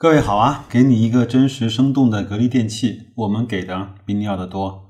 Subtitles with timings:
[0.00, 4.84] 各位好啊，给你一个真实生动的格力电器，我们给的比你要的多。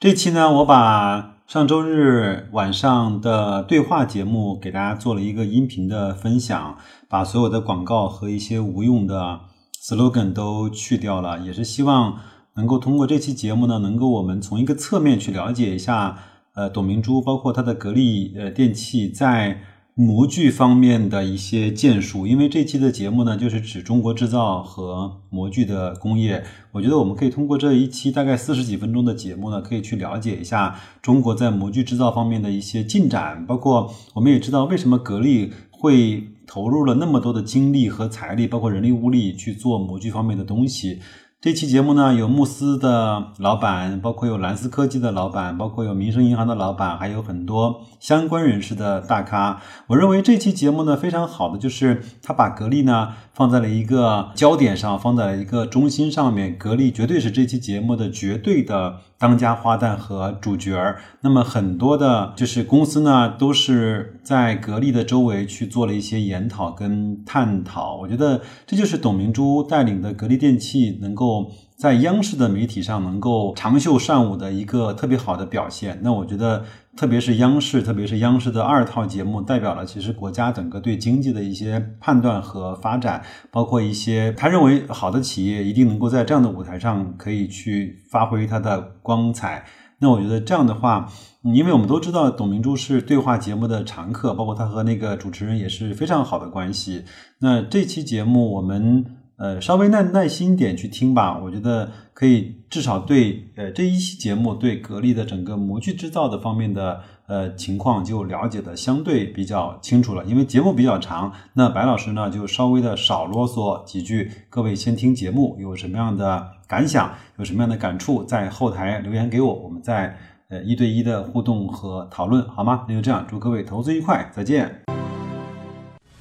[0.00, 6.78] 这期呢，我把上周日晚上的对话节目给大家做了一个音频的分享，
[7.10, 9.40] 把所有的广告和一些无用的
[9.86, 12.16] slogan 都去掉了，也是希望
[12.56, 16.18] 能够通过这期节目呢，能够我们从一个侧面去了解一下，
[16.54, 19.60] 呃，董明珠包括它的格力呃电器在。
[19.96, 26.42] 模具方面的一些建树，因为这期的节目呢，就是指中国制造和模具的工业。
[26.72, 40.98] 我觉得我们可以通过这一期大概四十几分钟的节目呢，可以去了解一下中国在模具制造方面的一些进展，包括我们也知道为什么格力会投入了那么多的精力和财力，包括人力物力去做模具方面的东西。
[41.44, 49.60] 这期节目呢，有慕斯的老板，包括有蓝思科技的老板，包括有民生银行的老板，还有很多相关人士的大咖。
[49.88, 53.10] 我认为这期节目呢，非常好的就是他把格力呢。
[53.34, 56.56] 放在了一个焦点上，放在了一个中心上面。
[56.56, 61.00] 格力绝对是这期节目的绝对的当家花旦和主角儿。
[61.20, 67.96] 那么很多的，就是公司呢，都是在格力的周围去做了一些研讨跟探讨。
[67.96, 71.50] 我觉得这就是董明珠带领的格力电器能够。
[71.76, 76.64] 在央视的媒体上能够长袖善舞的一个特别好的表现，那我觉得，
[76.96, 89.64] 特别是央视，特别是央视的二套节目，代表了其实国家整个对经济的一些判断和发展，包括一些他认为好的企业一定能够在这样的舞台上可以去发挥它的光彩。
[89.98, 91.10] 那我觉得这样的话，
[91.42, 97.04] 因为我们都知道董明珠是对话节目的常客，包括他和那个主持人也是非常好的关系。
[97.40, 99.04] 那这期节目我们。
[99.36, 110.24] 呃，稍微耐耐心点去听吧，我觉得可以至少对呃这一期节目对格力的整个模具制造的方面的呃情况就了解的相对比较清楚了。
[110.24, 120.16] 因为节目比较长，那白老师呢就稍微的少啰嗦几句，各位先听节目有什么样的感想，有什么样的感触，在后台留言给我，我们再
[120.48, 122.84] 呃一对一的互动和讨论，好吗？
[122.88, 124.83] 那就这样，祝各位投资愉快，再见。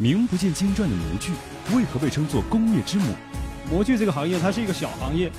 [0.03, 1.31] 名不见经传的模具。
[1.74, 3.16] 为何被称作工业之母？
[3.72, 5.31] 模具这个行业，它是一个小行业。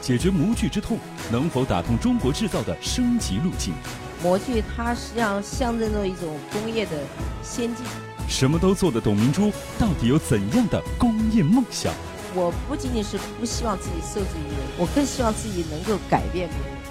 [0.00, 0.96] 解决模具之痛，
[1.32, 3.74] 能否打通中国制造的升级路径？
[4.22, 6.92] 模具它实际上象征着一种工业的
[7.42, 7.84] 先进。
[8.28, 11.92] 什么都做的董明珠，到底有怎样的工业梦想？
[12.32, 16.48] 我不仅仅是不希望自己受制于人，我更希望自己能够改变。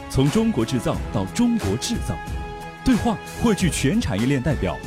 [0.09, 2.13] 从中国制造到中国制造，
[2.83, 4.77] 对话汇聚全产业链代表，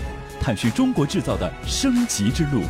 [0.44, 2.60] 探寻中国制造的升级之路。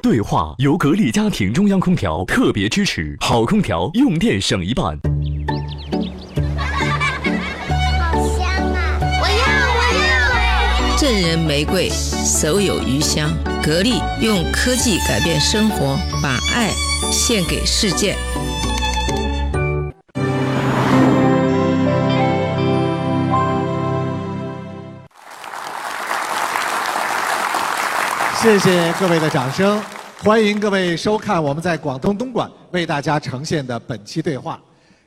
[0.00, 4.98] 对话由格力家庭中央空调特别支持，好空调用电省一半。
[7.98, 8.98] 好香啊！
[9.20, 9.44] 我要，
[9.76, 9.80] 我
[10.88, 10.96] 要！
[10.96, 13.30] 赠人玫瑰，手有余香。
[13.62, 16.70] 格力用科技改变生活，把爱
[17.12, 18.16] 献给世界。
[28.44, 29.82] 谢谢各位的掌声。
[30.18, 34.60] 欢迎各位收看我们在广东东莞为大家呈现的本期对话。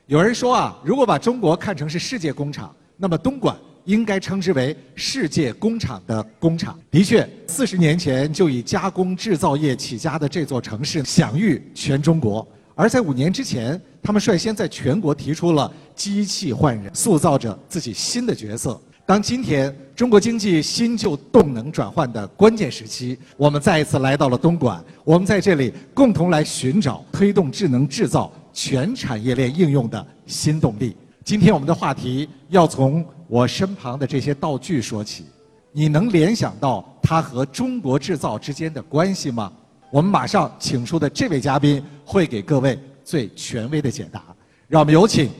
[0.06, 6.76] 有人说啊，如果把中国看成是世界工厂，那么东莞应该称之为世界工厂的工厂。
[6.90, 12.44] 的确，四十年前就以加工制造业起家的这座城市享誉全中国。
[12.74, 18.80] 而在五年之前，他们率先在全国提出了机器换人，塑造着自己新的角色。
[19.08, 30.94] 当今天中国经济新旧动能转换的关键时期，我们再一次来到了东莞，我们在这里共同来寻找推动智能制造全产业链应用的新动力。
[31.24, 35.24] 今天我们的话题要从我身旁的这些道具说起，
[35.72, 39.50] 你能联想到它和中国制造之间的关系吗？
[39.90, 44.22] 我们马上请出的这位嘉宾会给各位最权威的解答。
[44.66, 45.30] 让我们有请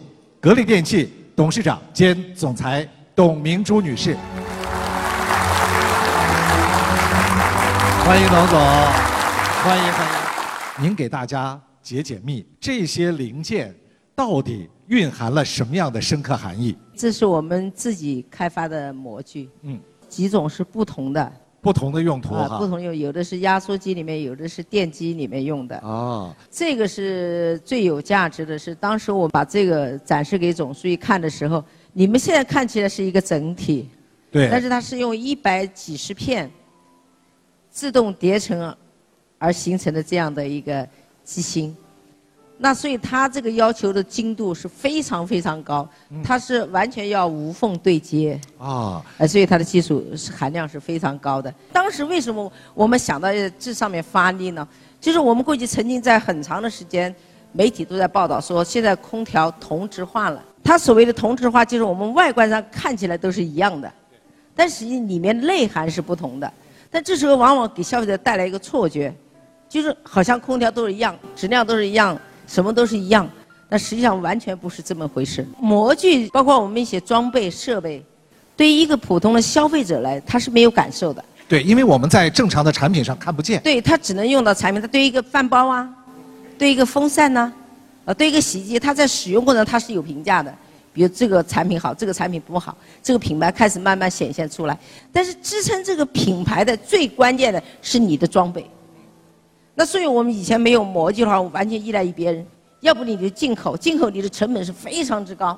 [0.41, 2.89] 格力电器董事长兼总裁。
[3.19, 4.17] 董明珠女士，
[8.05, 10.85] 欢迎董总，欢迎欢迎。
[10.85, 13.75] 您给大家解解密，这些零件
[14.15, 16.79] 到底蕴含了什么样的深刻含义？
[16.95, 25.77] 这是我们自己开发的模具，嗯，几种是不同的，不同的用途哈，不同用，有的是压缩机里面，有的是电机里面用的。
[25.79, 31.65] 哦，这个是最有价值的，是当时我把这个展示给总书记看的时候。
[31.99, 33.89] 你们现在看起来是一个整体，
[34.31, 36.49] 对，但是它是用一百几十片
[37.73, 38.73] 自动叠成
[39.37, 40.89] 而形成的这样的一个
[41.25, 41.77] 机芯，
[42.57, 45.89] 那所以它这个要求的精度是非常非常高，
[46.23, 51.53] 它是完全要无缝对接啊，所以它的技术含量是非常高的。
[51.73, 53.29] 当时为什么我们想到
[53.59, 54.69] 这上面发力呢？
[55.01, 57.13] 就是我们过去曾经在很长的时间，
[57.53, 60.43] 媒体都在报道说，现在空调同质化了。
[60.63, 63.91] 它所谓的同质化，就是我们外观上看起来都是一样的，
[64.55, 66.53] 但实际里面内涵是不同的。
[66.91, 69.15] 但这时候往往给消费者带来一个错觉，
[69.69, 73.29] 就是好像空调都是一样，质量都是一样，什么都是一样。
[73.69, 75.47] 但实际上完全不是这么回事。
[75.61, 78.03] 模具包括我们一些装备设备，
[78.57, 81.23] 对于一个普通的消费者来，他是没有感受的。
[81.47, 83.61] 对，因为我们在正常的产品上看不见。
[83.63, 84.81] 对，他只能用到产品。
[84.81, 85.87] 他对于一个饭包啊，
[86.59, 87.53] 对一个风扇呢，
[88.05, 90.55] 呃，对一个洗衣机，它在使用过程它是有评价的。
[90.93, 94.77] 比如这个产品好，这个产品不好，这个品牌开始慢慢显现出来。
[95.13, 98.69] 但是支撑这个品牌的最关键的是你的装备。
[99.77, 102.45] 那所以我们以前没有模具的话，我完全依赖于别人。
[102.81, 105.57] 要不你就进口，进口你的成本是非常之高。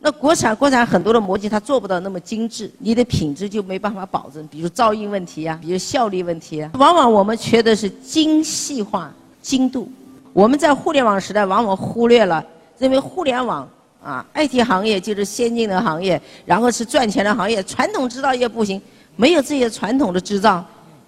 [0.00, 6.70] 那国产国产很多的模具它做不到那么精致，你的品质就没办法保证，比如噪音问题啊，比如效率问题啊。
[6.74, 9.88] 往往我们缺的是精细化、精度。
[10.36, 12.44] 我们在互联网时代往往忽略了，
[12.76, 13.66] 认为互联网
[14.04, 18.80] 啊，IT 行业就是先进的行业，然后是赚钱的行业，传统制造业不行。
[19.16, 20.62] 没有这些传统的制造，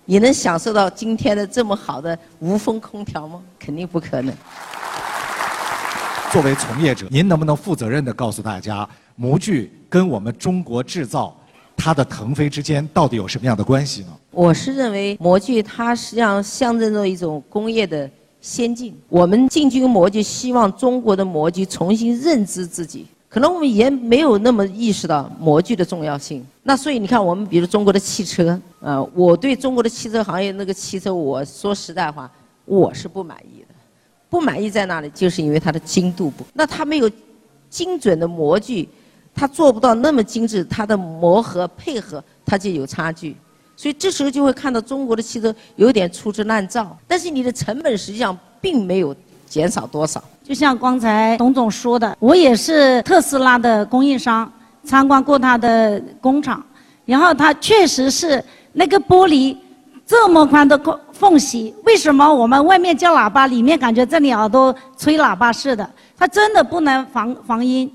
[0.06, 3.42] 你能享受到今天的这么好的无风空调吗？
[3.58, 4.34] 肯定不可能。
[6.32, 11.36] 作为从业者，您能不能负责任地告诉大家，模具跟我们中国制造
[11.76, 14.08] 它的腾飞之间到底有什么样的关系呢？
[14.30, 18.10] 我是认为模具它实际上象征着一种工业的
[18.48, 18.96] 先进。
[19.10, 23.04] 我们进军模具，希望中国的模具重新认知自己。
[23.28, 26.42] 可能我们以前没有那么意识到模具的重要性。
[26.62, 32.30] 那所以你看，我们比如中国的汽车，呃，我对中国的汽车行业那个汽车，我说实在话，
[32.64, 33.74] 我是不满意的。
[34.30, 35.10] 不满意在哪里？
[35.10, 37.10] 就是因为它的精度不，那它没有
[37.68, 38.88] 精准的模具，
[39.34, 43.36] 它做不到那么精致，它的磨合配合它就有差距，
[43.78, 49.14] 所以这时候就会看到中国的汽车有点粗制滥造，但是你的成本实际上并没有
[49.46, 50.20] 减少多少。
[50.42, 54.52] 就像刚才董总说的，我也是特斯拉的供应商，
[54.82, 56.60] 参观过他的工厂，
[57.04, 59.56] 然后它确实是那个玻璃。
[60.04, 65.88] 这么宽的缝缝隙，为什么我们外面叫喇叭，里面感觉这里耳朵吹喇叭似的？
[66.16, 67.92] 它真的不能防防音。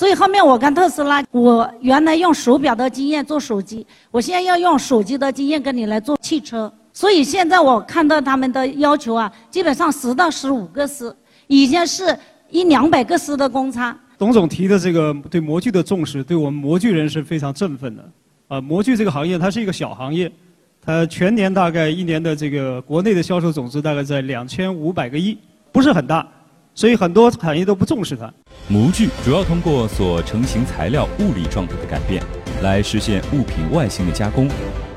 [0.00, 6.72] 所以后面我跟特斯拉，我原来用手表的经验做手机，我现在要用手机的经验跟你来做汽车。
[6.90, 11.14] 所以现在我看到他们的要求啊，基本上十到十五个丝，
[11.48, 12.18] 以前是
[12.48, 13.94] 一两百个丝的公差。
[14.16, 18.02] 董总提的这个对模具的重视，对我们模具人是非常振奋的。
[18.48, 20.32] 啊，模具这个行业它是一个小行业。
[20.80, 25.36] 它全年大概一年的这个国内的销售总值大概在两千五百个亿，
[25.70, 26.26] 不是很大，
[26.74, 28.32] 所以很多产业都不重视它。
[28.68, 32.22] 模具主要通过所成型材料物理状态的改变，
[32.62, 34.48] 来实现物品外形的加工，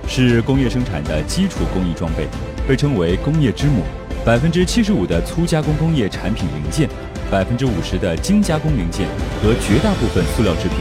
[0.08, 2.28] 是工业生产的基础工艺装备，
[2.68, 3.84] 被称为工业之母。
[4.26, 6.90] 百分之七十五的粗加工工业产品零件，
[7.30, 9.08] 百分之五十的精加工零件
[9.42, 10.78] 和绝大部分塑料制品，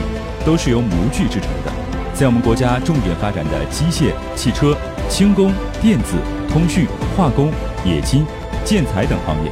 [0.46, 1.72] 都是由模具制成的。
[2.14, 4.76] 在我们国家重点发展的机械、汽车。
[5.08, 5.52] 轻工、
[5.82, 6.14] 电子、
[6.48, 7.52] 通讯、化工、
[7.84, 8.24] 冶金、
[8.64, 9.50] 建材等行业，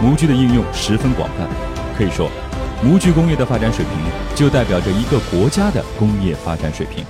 [0.00, 1.48] 模具的应用十分广泛。
[1.96, 2.30] 可以说，
[2.84, 7.04] 模具工业的发展水平，就代表着一个国家的工业发展水平。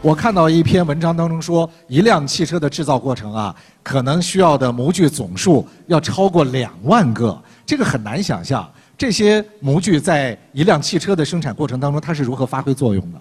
[0.00, 3.54] 我看到一篇文章当中说，一辆汽车的制造过程啊，
[3.84, 8.68] 可能需要的模具总数要超过两万个，这个很难想象。
[8.98, 13.20] 这些模具在一辆汽车的生产过程当中，它是如何发挥作用的？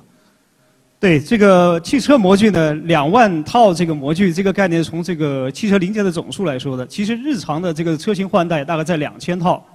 [1.01, 9.65] 对这个汽车模具呢，两万套这个模具，这个概念从这个汽车零件的总数来说的，其实日常的这个车型换代大概在两千套。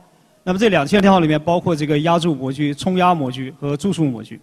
[0.45, 4.41] 那么这两千套里面包括这个压铸模具、冲压模具和注塑模具。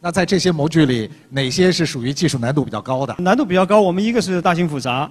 [0.00, 3.14] 那在这些模具里，哪些是属于技术难度比较高的？
[3.18, 5.10] 难度比较高，我们一个是大型复杂，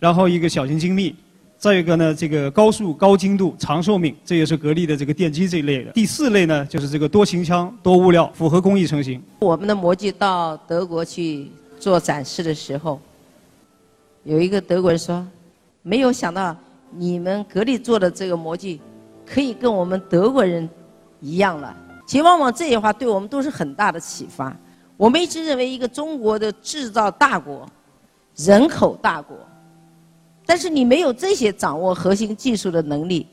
[0.00, 1.14] 然后一个小型精密。
[1.60, 5.92] 再一个呢，这个高速、高精度、长寿命，这也是格力的这个电机这一类的。
[5.92, 9.22] 第四类呢，就是这个多型腔、多物料，复合工艺成型。
[9.40, 12.98] 我们的模具到德国去做展示的时候，
[14.24, 15.22] 有一个德国人说
[15.84, 16.56] ：“没有想到
[16.92, 18.80] 你们格力做的这个模具，
[19.26, 20.66] 可以跟我们德国人
[21.20, 21.76] 一样了。”
[22.08, 24.56] 其实往往这些话对我们都是很大的启发。
[24.96, 27.68] 我们一直认为，一个中国的制造大国，
[28.34, 29.36] 人口大国。
[30.50, 33.24] 但是你没有这些掌握核心技术的能力，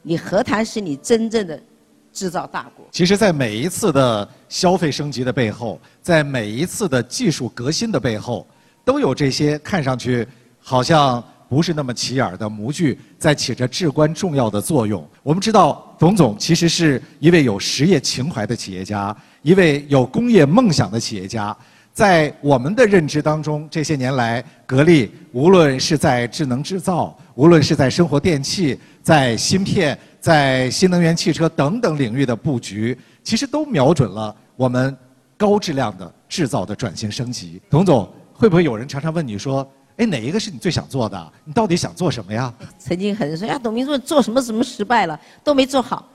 [0.00, 1.62] 你何谈是你真正的
[2.10, 2.86] 制造大国？
[2.90, 8.46] 其实，在每一次的消费升级的背后，在每一次的技术革新的背后，
[8.82, 10.26] 都有这些看上去
[10.58, 15.06] 好像不是那么起眼的模具在起着至关重要的作用。
[15.22, 21.54] 我们知道，董总其实是一位有实业情怀的企业家，一位有工业梦想的企业家。
[21.94, 34.94] 在我们的认知当中，这些年来，格力无论是在智能制造，无论是在生活电器、在芯片、在新能源汽车等等领域的布局，其实都瞄准了我们
[35.36, 37.62] 高质量的制造的转型升级。
[37.70, 39.64] 董总，会不会有人常常问你说，
[39.98, 41.32] 哎，哪一个是你最想做的？
[41.44, 42.52] 你到底想做什么呀？
[42.76, 46.08] 曾经很多人说呀，董明珠做什么什么失败了，都没做好，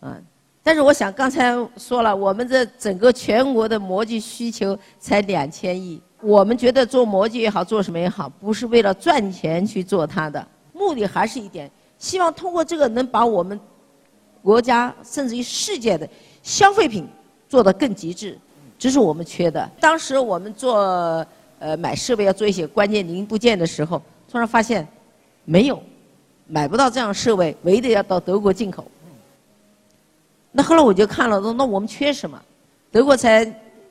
[0.00, 0.24] 嗯。
[0.68, 13.58] 但是我想刚才说了，我们这整个全国的模具需求才两千亿，我们觉得做模具也好，做什么也好，不是为了赚钱去做它的，目的还是一点，希望通过这个能把我们
[14.42, 16.06] 国家甚至于世界的
[16.42, 17.08] 消费品
[17.48, 18.38] 做得更极致，
[18.78, 19.66] 这是我们缺的。
[19.80, 21.26] 当时我们做
[21.60, 24.86] 呃买设备要做一些关键零部件的时候，突然发现
[25.46, 25.82] 没有，
[26.46, 28.84] 买不到这样设备，唯一的要到德国进口。
[30.50, 32.40] 那后来我就看了，说那我们缺什么？
[32.90, 33.44] 德国才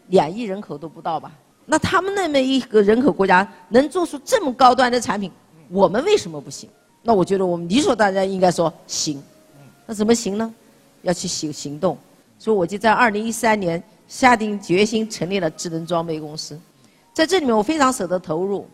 [0.07, 1.31] 两亿人口都不到吧？
[1.65, 5.31] 那他们那么一个人口国家能做出这么高端的产品，
[5.69, 6.69] 我们为什么不行？
[7.03, 9.21] 那我觉得我们理所当然应该说行。
[9.85, 10.53] 那怎么行呢？
[11.03, 11.97] 要去行行动。
[12.39, 16.59] 所以我就在二零一三年下定决心成立了智能装备公司，
[17.13, 18.67] 在这里面我非常舍得投入。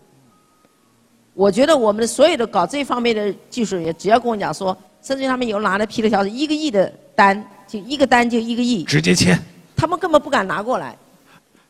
[1.33, 7.43] 我觉得我们所有的搞这方面的技术人员，只要跟我讲说，甚至他们有拿了批的条子一个亿的单。
[7.73, 9.35] 就一个单就一个亿，直接签，
[9.75, 10.95] 他们根本不敢拿过来，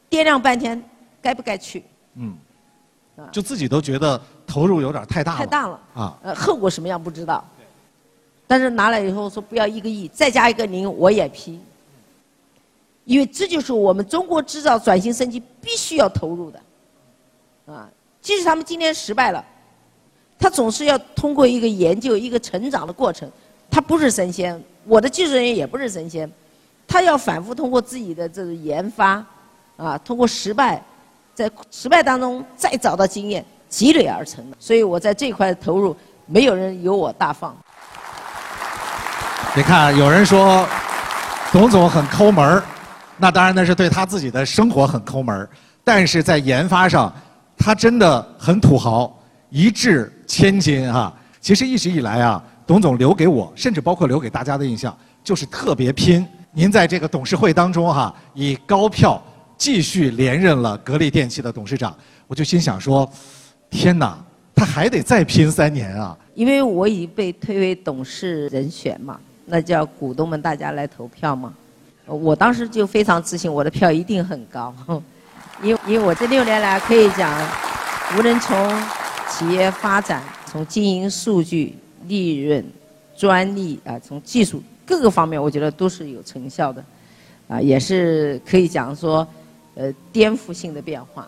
[0.10, 0.84] 掂量半天，
[1.22, 1.82] 该不该去？
[2.16, 2.36] 嗯，
[3.32, 5.80] 就自己都觉得投入有点太大了，太大了。
[5.94, 6.18] 啊！
[6.22, 7.42] 呃，后果什么样不知道，
[8.46, 11.58] 但是拿来以后说不要一个亿，再加一个零我也批，
[13.06, 16.60] 因为这就是我们中国制造转型升级必须要投入的，
[17.74, 17.90] 啊，
[18.22, 19.42] 即使他们今天失败了，
[20.38, 23.32] 他总是要通过一个研究、一个成长的过程，
[23.74, 24.62] 他不是神仙。
[24.86, 26.32] 我的技术人员也不是神仙，
[26.88, 29.26] 他要反复通过自己的这个研发，
[29.78, 30.80] 啊，通过失败，
[31.34, 34.58] 在失败当中再找到经验，积累而成的。
[34.60, 35.96] 所以我在这块投入，
[36.28, 37.56] 没有人有我大方。
[39.56, 40.68] 你看，有人说
[41.52, 42.62] 董总很抠门，
[43.18, 45.50] 那当然那是对他自己的生活很抠门，
[45.84, 47.12] 但是在研发上，
[47.58, 49.12] 他真的很土豪，
[49.50, 51.12] 一掷千金啊！
[51.42, 52.44] 其实一直以来啊。
[52.66, 56.26] 董总留给我，甚至包括留给大家的印象，就是特别拼。
[56.52, 59.22] 您在这个董事会当中哈，以高票
[59.58, 61.96] 继续连任了格力电器的董事长，
[62.28, 63.10] 我就心想说：
[63.70, 64.18] 天哪，
[64.56, 66.16] 他还得再拼三年啊！
[66.36, 71.54] 因为我已被推为董事人选嘛，那叫股东们大家来投票嘛。
[72.06, 74.74] 我当时就非常自信，我的票一定很高，
[75.62, 77.34] 因为因为我这六年来可以讲，
[78.18, 78.56] 无论从
[79.30, 81.76] 企业发展，从经营数据。
[82.08, 82.64] 利润、
[83.16, 86.84] 专利啊，从技术各个方面，我觉得都是有成效的，
[87.48, 89.28] 啊，也是可以讲说，
[89.76, 91.28] 呃，颠覆性的变化。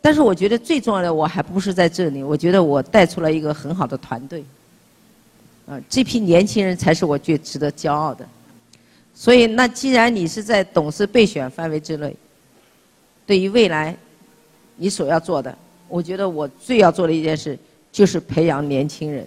[0.00, 4.44] 但是我觉得最重要的，我还不是在这里，我觉得我带出了一个很好的团队，
[5.66, 8.26] 啊，这批年轻人才是我最值得骄傲的。
[9.14, 12.14] 所以，那既然你是在董事备选范围之内，
[13.26, 13.96] 对于未来
[14.76, 15.56] 你所要做的，
[15.88, 17.58] 我觉得我最要做的一件事。
[17.96, 19.26] 就是培养年轻人，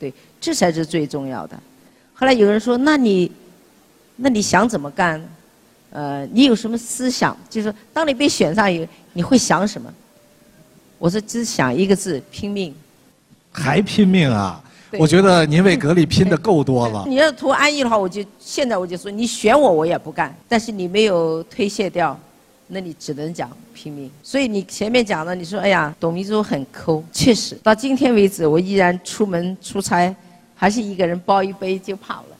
[0.00, 0.10] 对，
[0.40, 1.60] 这才是最重要的。
[2.14, 3.30] 后来有人说：“那你，
[4.16, 5.22] 那你想怎么干？
[5.90, 7.36] 呃，你有什么思想？
[7.50, 9.92] 就是当你被选上以后，你会想什么？”
[10.96, 12.74] 我说：“只想一个字，拼命。”
[13.52, 14.64] 还拼命啊！
[14.98, 17.04] 我觉得您为格力拼的够多了。
[17.06, 20.34] 你要图安逸的话，我就现在我就说，你选我，我也不干。
[20.48, 22.18] 但是你没有推卸掉。
[22.70, 30.14] 那你只能讲拼命，所以你前面讲的，你说哎呀，董明珠很抠，确实，到今天为止，我依然出门出差，
[30.54, 32.36] 还是一个人包一杯就跑了。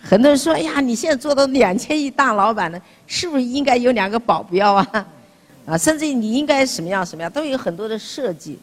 [0.00, 5.06] 很多人说，哎呀，你现在做到两千亿大老板了，是不是应该有两个保镖啊？
[5.64, 8.58] 啊，甚至你应该什么样什么样，都有很多的设计。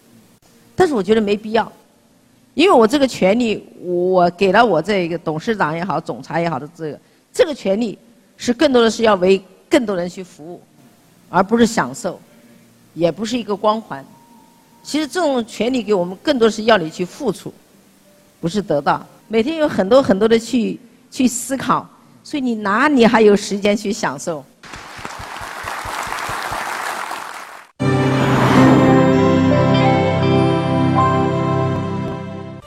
[0.76, 1.72] 但是我觉得没必要，
[2.56, 7.00] 因为我这个权利，我给了我这个董事长也好，总裁也好的这个，
[7.32, 7.98] 这个权利
[8.36, 10.62] 是更多的是要为更多人去服务。
[11.30, 12.20] 而不是享受，
[12.94, 14.04] 也不是一个光环。
[14.82, 17.54] 其实这种权利给我们，更多是要你去付出，
[18.42, 19.06] 不是得到。
[19.28, 20.80] 每天有很多很多的去
[21.12, 21.88] 去思考，
[22.24, 24.44] 所以你哪里还有时间去享受？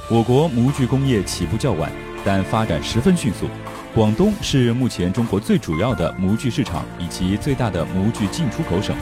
[0.08, 1.90] 我国模具工业起步较晚，
[2.22, 3.46] 但发展十分迅速。
[3.94, 8.96] 广东是目前中国最主要的模具市场以及最大的模具进出口省。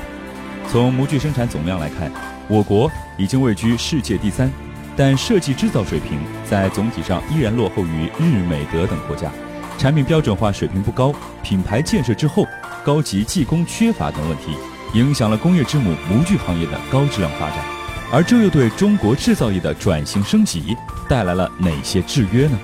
[0.68, 2.10] 从模具生产总量来看，
[2.48, 4.50] 我国已经位居世界第三，
[4.96, 9.30] 但设计制造水平在总体上依然落后于日、美、德等国家。
[9.78, 12.44] 产品标准化水平不高，品牌建设滞后，
[12.84, 14.56] 高级技工缺乏等问题，
[14.94, 17.64] 影响了工业之母模具行业的高质量发展。
[18.12, 20.76] 而这又对中国制造业的转型升级
[21.08, 22.58] 带来了哪些制约呢？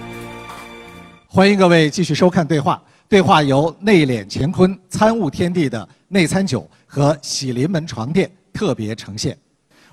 [1.36, 2.82] 欢迎各位继续收看对话。
[3.10, 9.36] 对话由内敛乾坤、参悟天地的内参酒和喜临门床垫特别呈现。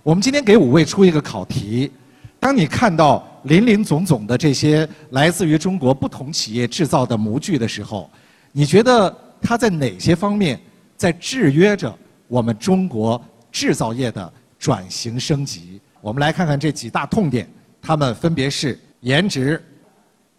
[0.04, 1.92] 我们今天给五位出一个考题：
[2.40, 8.10] 当你看到林林总总的这些来自于中国不同企业制造的模具的时候，
[8.54, 10.58] 你觉得它在哪些方面
[10.96, 11.94] 在制约着
[12.30, 13.22] 我们中国
[13.52, 15.82] 制造业的转型升级？
[16.00, 17.46] 我们来看看这几大痛点，
[17.82, 19.62] 它们分别是颜值、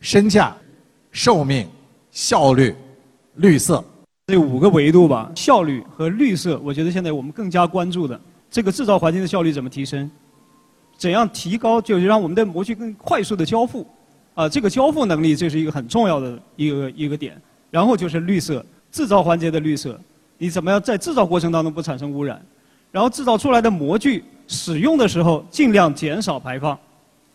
[0.01, 0.57] 身价、
[1.15, 1.67] 寿命。
[2.17, 2.73] 效率、
[3.39, 3.85] 绿色，
[4.29, 5.33] 这五个维度吧。
[5.35, 10.09] 效率和绿色，我觉得现在我们更加关注的，这个制造环境的效率怎么提升？
[10.97, 11.83] 怎样提高？
[11.83, 13.85] 就是让我们的模具更快速的交付，
[14.33, 17.37] 啊，这个交付能力这是一个很重要的一个一个点。
[17.69, 19.99] 然后就是绿色，制造环节的绿色，
[20.39, 22.41] 你怎么样在制造过程当中不产生污染？
[22.93, 26.79] 然后制造出来的模具使用的时候尽量减少排放，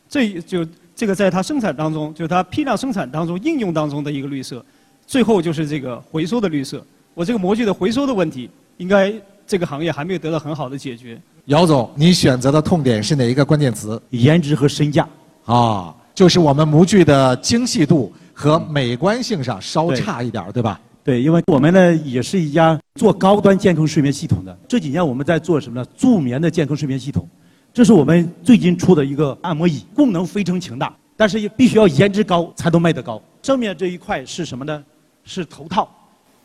[0.07, 0.65] 这就。
[1.00, 4.62] 这个在它生产当中，就是它批量生产当中应用当中的一个绿色，
[5.08, 6.86] 最后就是这个回收的绿色。
[7.13, 9.13] 我这个模具的回收的问题，应该
[9.48, 11.18] 这个行业还没有得到很好的解决。
[11.46, 14.01] 姚总，你选择的痛点是哪一个关键词？
[14.10, 15.08] 颜值和身价。
[15.46, 20.82] 啊，就是我们模具的精细度和美观性上稍差一点，对吧？
[21.01, 24.53] 对，因为我们呢也是一家做高端健康睡眠系统的。
[24.68, 25.88] 这几年我们在做什么呢？
[25.98, 27.25] 助眠的健康睡眠系统。
[27.73, 33.21] 这是我们最近出的一个按摩椅，功能非常强大，但是也必须要颜值高才能卖得高。
[33.41, 34.83] 正面这一块是什么呢？
[35.23, 35.89] 是头套，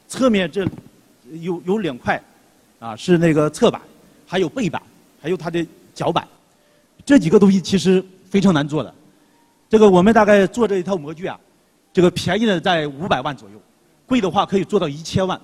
[0.06, 0.66] 侧面这
[1.40, 2.22] 有有两块，
[2.78, 3.80] 啊，是那个侧板，
[4.26, 4.80] 还有背板，
[5.20, 6.28] 还有它的脚板。
[7.04, 8.94] 这几个东西其实非常难做的。
[9.68, 11.40] 这个我们大概做这一套模具啊，
[11.92, 13.60] 这个便宜的在五百万左右，
[14.06, 15.40] 贵的话可以做到一千万。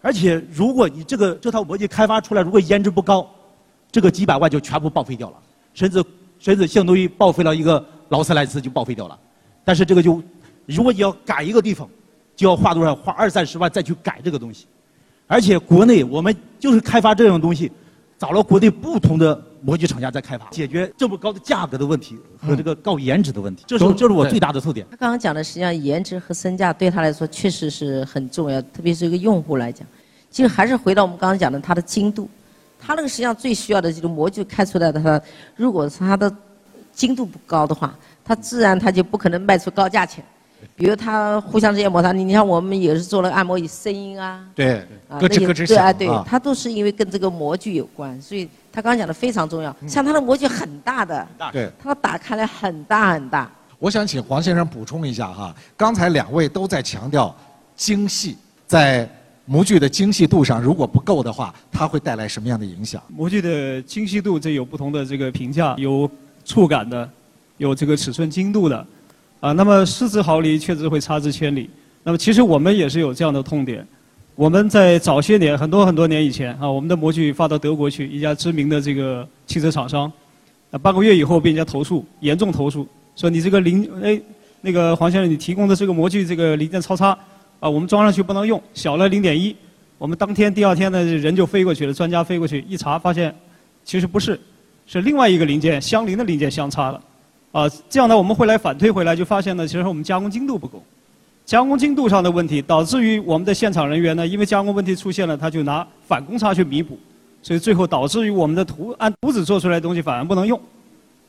[0.00, 3.30] 而且如果你这个这套模具开发出来，如果颜值不高，
[3.92, 5.36] 这个几百万就全部报废掉了，
[5.74, 6.02] 甚至
[6.38, 9.18] 甚至相当于报废了一个劳斯莱斯就报废掉了。
[9.64, 10.20] 但是这个就，
[10.64, 11.86] 如果你要改一个地方，
[12.34, 12.96] 就要花多少？
[12.96, 14.66] 花二三十万再去改这个东西。
[15.26, 17.70] 而且国内我们就是开发这种东西，
[18.18, 23.64] 找了国内不同的模具厂家在开发，解决这么高的价格的问题和这个高颜值的问题。
[23.66, 24.86] 这是这是我最大的特点。
[24.90, 29.86] 他刚刚讲的实际上颜值和身价对他来说确实是很重要，特别是一个用户来讲。
[30.30, 32.28] 其实还是回到我们刚刚讲的它的精度。
[32.84, 35.20] 它那个实际上最需要的就是模具开出来的，它
[35.54, 36.34] 如果是它的
[36.92, 40.24] 精度不高的话，它自然它就不可能卖出高价钱。
[40.76, 49.74] 比如它互相之间摩擦，你像我们也是做了按摩椅，声音啊，对，咯吱咯吱响啊，对，它都是因为跟这个模具有关，所以他刚刚讲的非常重要。
[49.88, 53.50] 像它的模具很大的，对，它打开来很大很大。
[53.78, 57.34] 我想请黄先生补充一下哈，刚才两位都在强调
[57.74, 59.08] 精细，在。
[59.52, 63.02] 模具的精细度上如果不够的话，它会带来什么样的影响？
[63.14, 66.10] 模具的精细度这有不同的这个评价，有
[66.42, 67.06] 触感的，
[67.58, 68.86] 有这个尺寸精度的，
[69.40, 71.68] 啊，那么失之毫厘确实会差之千里。
[72.02, 73.86] 那么其实我们也是有这样的痛点。
[74.34, 80.10] 我们在早些年很多很多年以前啊，我们的模具发到德国去，一家知名的这个汽车厂商，
[80.70, 84.18] 啊，半个月以后被人家投诉，严重投诉，说你这个零哎，
[84.62, 87.14] 那个黄先生你提供的这个模具这个零件超差。
[87.62, 89.54] 啊，我们装上去不能用，小了零点一。
[89.96, 93.32] 我们当天、第二天呢，人就飞过去了，专家飞过去一查，发现
[93.84, 94.38] 其实不是，
[94.84, 97.00] 是另外一个零件相邻的零件相差了。
[97.52, 100.82] 啊，这样呢，我们会来反推回来，就发现呢，其实我们加工精度不够，
[101.46, 106.98] 加工精度上的问题，导致于我们的现场人员呢，因为加工问题出现了，他就拿反工差去弥补，
[107.42, 110.60] 所以最后导致于我们的图按图纸做出来的东西反而不能用。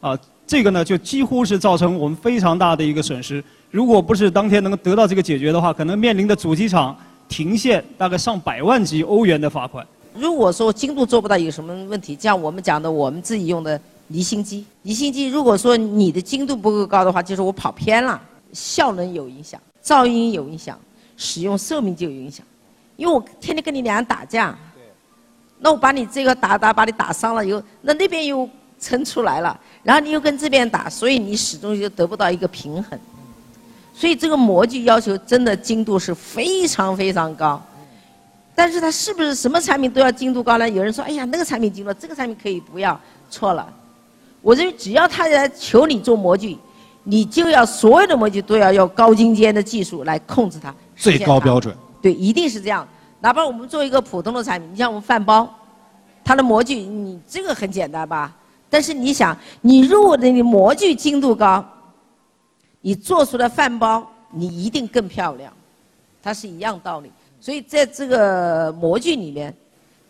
[0.02, 0.18] 啊，
[0.48, 3.42] 这个呢，就几乎是造成我们非常大的一个损失。
[3.74, 6.96] 如果不是当天能够得到这个解决的话，可能面临的主机厂
[7.28, 9.84] 停线大概上百万级欧元的罚款。
[10.14, 12.16] 如果说精度做不到，有什么问题？
[12.20, 20.78] 像我们讲的，我们自己用的离心机，离心机如果说你的精度不够高的话，就是我跑偏了，效能有影响，噪音有影响，
[21.18, 22.46] 使用寿命就有影响。
[22.96, 24.56] 因为我天天跟你俩人打架，
[25.58, 28.48] 那我把你这个打打把你打伤了以后，那那边又
[28.80, 33.00] 撑出来了，然后你又跟这边打，所以你始终就得不到一个平衡。
[33.94, 37.62] 所以这个模具要求真的精度是非常非常高，
[38.56, 40.68] 但是它是不是什么产品都要精度高呢？
[40.68, 43.72] 有人说，哎呀，那个产品精度，这个产品可以不要，错了。
[44.42, 46.58] 我认为只要他来求你做模具，
[47.04, 51.74] 你就要所有的模具都要用高精尖的技术来控制它，最高标准。
[52.02, 52.86] 对，一定是这样。
[53.22, 55.48] 哪怕我们做一个普通的产品，你像我们饭包，
[56.26, 58.36] 它的模具，你这个很简单吧？
[58.70, 61.64] 但是你想，你如果你模具精度高，
[62.86, 65.52] 你做出的饭包，你一定更漂亮，
[66.22, 67.10] 它是一样道理。
[67.40, 69.56] 所以在这个模具里面，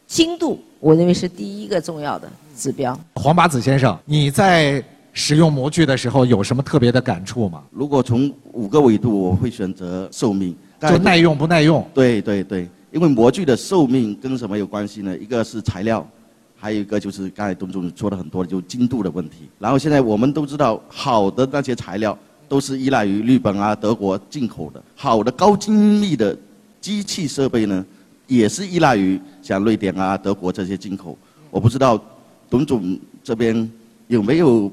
[0.08, 3.00] 精度我认为是第一个重要的指标。
[3.14, 4.84] 黄八子先生，你在
[5.14, 7.64] 使用模具的时候有什么特别的感触吗？
[7.70, 11.88] 如果从五个维度，我会选择寿命，就耐用不耐用？
[11.94, 15.16] 对对对，因为模具的寿命跟什么有关系呢？
[15.16, 16.04] 一个是材料，
[16.56, 19.48] 还有一个就是刚才董总说的很多，就精度的问题。
[19.60, 22.18] 然后现在我们都知道，好的那些材料
[22.54, 26.38] 都是依赖于日本啊、德国进口的，好的高精密的
[26.80, 27.84] 机器设备呢，
[28.28, 31.18] 也是依赖于像瑞典啊、德国这些进口。
[31.50, 32.00] 我不知道
[32.52, 33.68] 董总这边
[34.06, 34.72] 有没有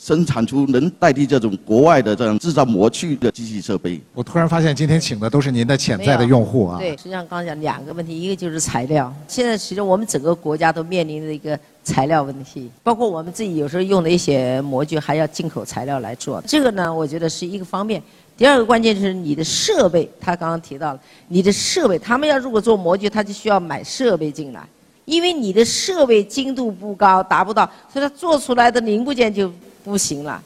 [0.00, 4.00] 生产出能代替这种国外的这样制造模具的机器设备。
[4.14, 6.78] 我突然发现今天请的都是您的潜在的用户啊。
[6.78, 9.14] 对，实际上刚刚讲两个问题，一个就是材料。
[9.28, 16.42] 现在其实我们整个国家都面临着一个材料问题，包括我们自己有时候用的一些模具还要进口材料来做。
[16.46, 18.02] 这个呢，我觉得是一个方面。
[18.38, 24.66] 第二个关键就是你的设备，他刚刚提到了你的设备，他们要如果做模具，他就需要买设备进来，
[25.04, 30.42] 因为你的设备精度不高，达不到，所以它做出来的零部件就不行了。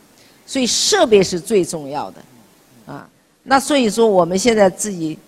[0.46, 2.22] 所以设备是最重要的，
[2.92, 3.08] 啊，
[3.44, 5.18] 那所以说我们现在自己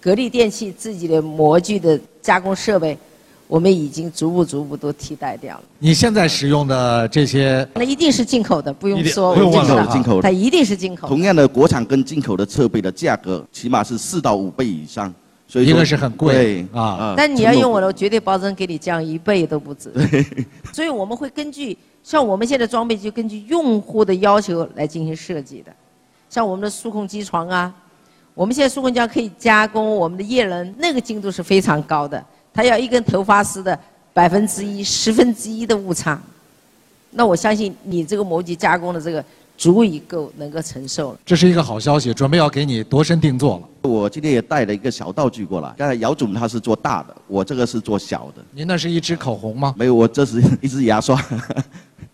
[0.00, 2.96] 格力电器自己的模具的加工设备，
[3.48, 5.64] 我们已经逐步逐步都替代掉了。
[5.80, 11.08] 你现在使用的这些，那一定是进口的，不用说，不用进我知道口进口的，它一定是进口。
[11.08, 15.12] 同样的国产跟进口的设备的价格，起码是四到五倍以上，
[15.48, 19.90] 所以说一个是很贵对啊但你要用我的，我绝对保证给你降一倍都不止。
[20.72, 21.76] 所以我们会根据
[22.08, 25.70] 像我们现在装备就根据用户的要求来进行设计的，
[26.30, 27.70] 像我们的数控机床啊，
[28.32, 33.78] 我们现在数控机床可以加工我们的叶轮，那个精度是非常高的，它要一根头发丝的
[34.14, 36.18] 百分之一、十分之一的误差，
[37.10, 39.22] 那我相信你这个模具加工的这个
[39.58, 41.18] 足以够能够承受了。
[41.26, 43.68] 这是一个好消息，准备要给你度身定做了。
[43.82, 45.74] 我今天也带了一个小道具过来。
[45.76, 48.42] 刚才姚总他是做大的，我这个是做小的。
[48.52, 49.74] 您那是一支口红吗？
[49.76, 51.22] 没有，我这是 一支牙刷，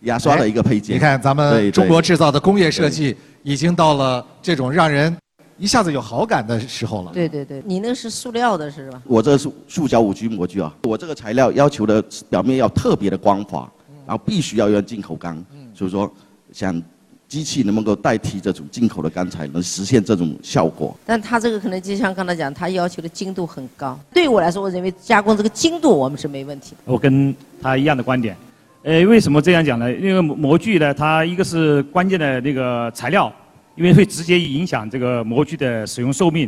[0.04, 0.96] 牙刷的一个配件。
[0.96, 5.14] 你看咱们中国制造的工业设计已经到了这种让人
[5.58, 7.10] 一下子有好感的时候了。
[7.12, 9.02] 对对对，你那是塑料的是吧？
[9.04, 13.70] 我这是塑胶五 G 模具啊，我这个材料要求的表面要特别的光滑，
[14.06, 15.42] 然后必须要用进口钢，
[15.74, 16.12] 所以说
[16.52, 16.82] 想
[17.26, 20.94] 机器能不能够代替这种进口的钢材，能实现这种效果。
[21.06, 23.98] 但它这个可能就像刚才讲，它要求的精度很高。
[24.12, 26.92] 对我来说，我认为加工这个精度我们是没问题的。
[26.92, 28.36] 我跟他一样的观点。
[28.84, 29.90] 呃，为什么这样讲呢？
[29.94, 33.32] 因为模具呢，它一个是关键的那个材料，
[33.76, 36.46] 因为会直接影响这个模具的使用寿命；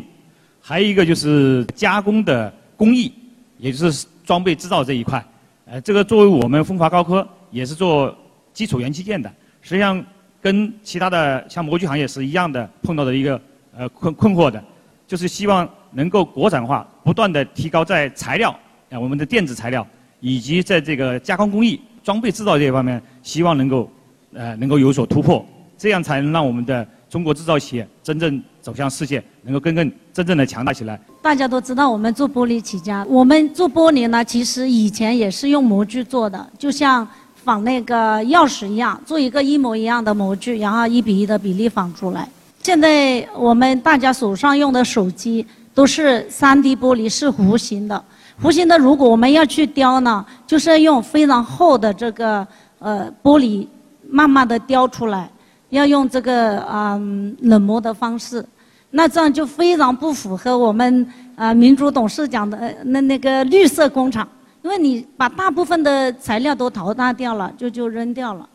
[0.61, 3.11] 还有一个就是加工的工艺，
[3.57, 5.25] 也就是装备制造这一块。
[5.65, 8.15] 呃，这个作为我们风华高科也是做
[8.53, 10.05] 基础元器件的，实际上
[10.43, 13.41] 跟其他的像模具行业是一样的，碰到的一个
[13.75, 14.63] 呃困困惑的，
[15.07, 18.51] 就是希望能够国产化，不断的提高在材料
[18.91, 19.87] 啊、我们的电子材料
[20.21, 23.91] 以及在这个加工工艺、装备制造这一方面，希望能够
[24.33, 25.45] 呃能够有所突破，
[25.77, 30.97] 这样才能让我们的中国制造企业真正走向世界，能够更更真正的强大起来。
[31.21, 42.29] 大家都知道我们做玻璃起家，我们做玻璃呢，其实以前也是用模具做的，就像仿那个钥匙一样，做一个一模一样的模具，然后一比一的比例仿出来。
[42.63, 48.01] 现在我们大家手上用的手机都是 3D 玻璃，是弧形的。
[48.43, 52.47] 弧形的，如果我们要去雕呢，就是要用非常厚的这个
[52.79, 53.67] 呃玻璃，
[54.09, 55.31] 慢慢的雕出来，
[55.71, 58.45] 要用这个嗯冷磨的方式。
[58.91, 64.29] 那这样就非常不符合我们呃民主董事讲的那那个绿色工厂，
[64.63, 68.49] 因为你把大部分的材料都淘汰掉了，就就扔掉了。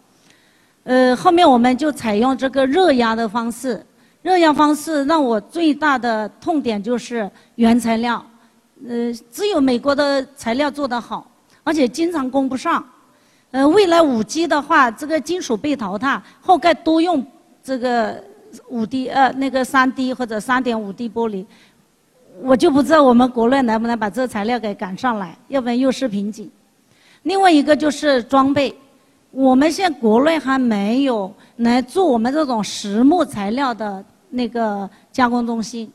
[0.83, 3.83] 呃，后面我们就采用这个热压的方式，
[4.21, 8.23] 热压方式让我最大的痛点就是原材料，
[8.87, 11.29] 呃，只有美国的材料做得好，
[11.63, 12.83] 而且经常供不上。
[13.51, 17.25] 呃，未来五 G 的话，这个金属被淘汰，后盖多用
[17.61, 18.23] 这个
[18.69, 21.45] 五 D 呃那个三 D 或者三点五 D 玻璃，
[22.41, 26.49] 我就不知道我们国内能不能把这个材料给赶上来，要不然又是瓶颈。
[27.23, 28.73] 另外一个就是装备，
[29.31, 35.91] 我们现在国内还没有来做我们这种实木材料的那个加工中心。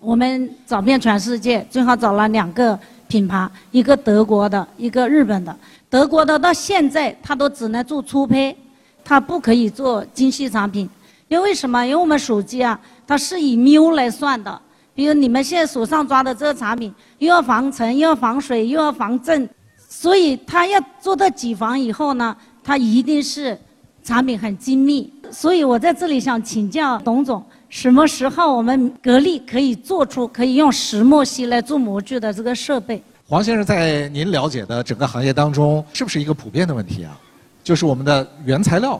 [0.00, 5.54] 我们找遍全世界，最后找了两个品牌，一个德国的，一个日本的。
[5.90, 8.56] 德国的到现在它都只能做粗胚，
[9.04, 10.88] 它不可以做精细产品。
[11.26, 11.84] 因为什么？
[11.84, 14.60] 因为我们手机啊，它是以缪来算的。
[14.94, 23.58] 比如你们现在手上抓的这个产品，又要防尘，又要防水，又要防震，所以它要做到几防以后呢，它一定是
[24.02, 25.12] 产品很精密。
[25.30, 33.02] 所以我在这里想请教董总，什么时候我们格力可以做出可以用石墨烯来做模具的这个设备？
[33.26, 37.18] 黄先生，在您了解的整个行业当中，是不是一个普遍的问题啊？
[37.62, 38.98] 就是我们的原材料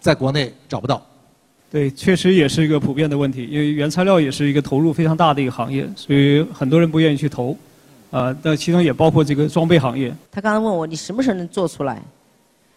[0.00, 1.04] 在国内找不到。
[1.72, 7.56] 对，确实也是一个普遍的问题，因为原材料也是一个投入非常大的一个行业，所以很多人不愿意去投。
[8.12, 10.14] 啊，那其中也包括这个装备行业。
[10.30, 12.00] 他刚才问我，你什么时候能做出来？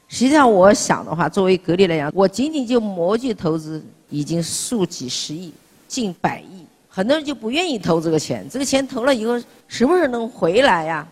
[0.08, 5.54] 实际上，我想的话，作为格力来讲，我仅仅就模具投资已经数几十亿、
[5.88, 8.48] 近百亿，很多人就不愿意投这个钱。
[8.50, 11.08] 这个钱投了以后，什么时候能回来呀？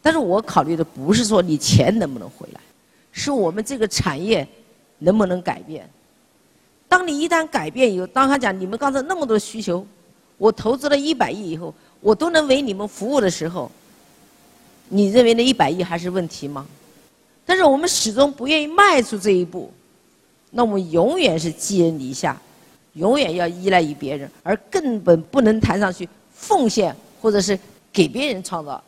[0.00, 2.60] 但是我考虑的不是说你钱能不能回来，
[3.12, 4.46] 是我们这个产业
[4.98, 5.88] 能不能改变。
[6.88, 9.86] 当你一旦改变以后，当他讲你们刚才那么多需求，
[10.38, 11.74] 我投资了一百亿以后。
[12.02, 13.70] 我都能为你们服务的时候，
[14.88, 16.66] 你认为那一百亿还是问题吗？
[17.44, 19.70] 但是我们始终不愿意迈出这一步，
[20.50, 22.40] 那我们永远是寄人篱下，
[22.94, 27.58] 永远要依赖于别人，而根本不能谈上去奉献或者是
[27.92, 28.82] 给别人创造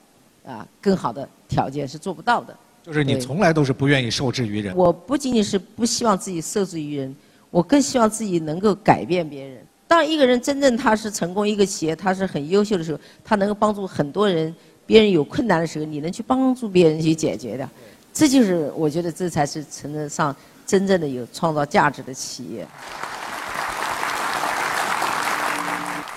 [0.46, 2.56] 啊更好的条件是做不到的。
[2.84, 4.76] 就是你从来都是不愿意受制于人。
[4.76, 7.14] 我不仅仅是不希望自己受制于人，
[7.50, 9.58] 我更希望自己能够改变别人。
[9.86, 14.52] 当一个人真正他是成功，一个企业他是很优秀的时候，他能够帮助很多人，
[14.84, 17.68] 别人有困难的时候，你能去帮助别人去解决的，
[18.12, 20.34] 这就是我觉得这才是称得上
[20.66, 22.66] 真正的有创造价值的企业。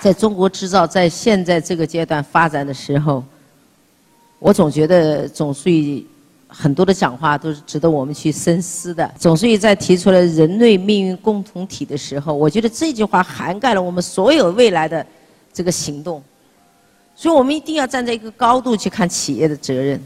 [0.00, 3.24] 在中国制造在现在这个阶段发展的时候，
[4.38, 6.06] 我总觉得总书记。
[6.48, 9.12] 很多的讲话都是值得我们去深思的。
[9.18, 15.04] 总书记在提出了人类命运共同体的时候，我觉得这句话涵盖了我们所有未来的
[15.52, 16.22] 这个行动。
[17.16, 20.00] 所以我们一定要站在一个高度去看企业的责任。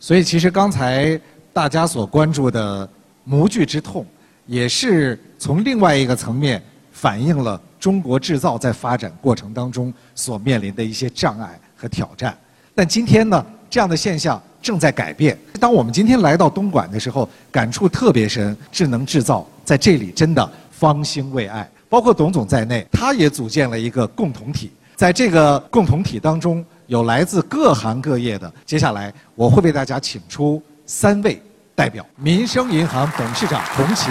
[0.00, 1.18] 所以，其实刚才
[1.54, 2.86] 大家所关注的
[3.22, 4.04] 模具之痛，
[4.44, 6.60] 也是从另外一个层面
[6.92, 12.36] 反映了中国制造在发展过程当中所面临的一些障碍和挑战。
[12.74, 14.42] 但今天呢，这样的现象。
[14.64, 15.38] 正在改变。
[15.60, 18.56] 当我们今天来到东莞的时候，感触特别深。
[18.72, 24.72] 智能制造在这里真的方兴未艾，包括董总在内，他也组建了一个共同体。
[24.96, 28.50] 在这个共同体当中，有来自各行各业的。
[28.64, 31.38] 接下来我会为大家请出三位
[31.76, 34.08] 代表：民生银行董事长洪奇，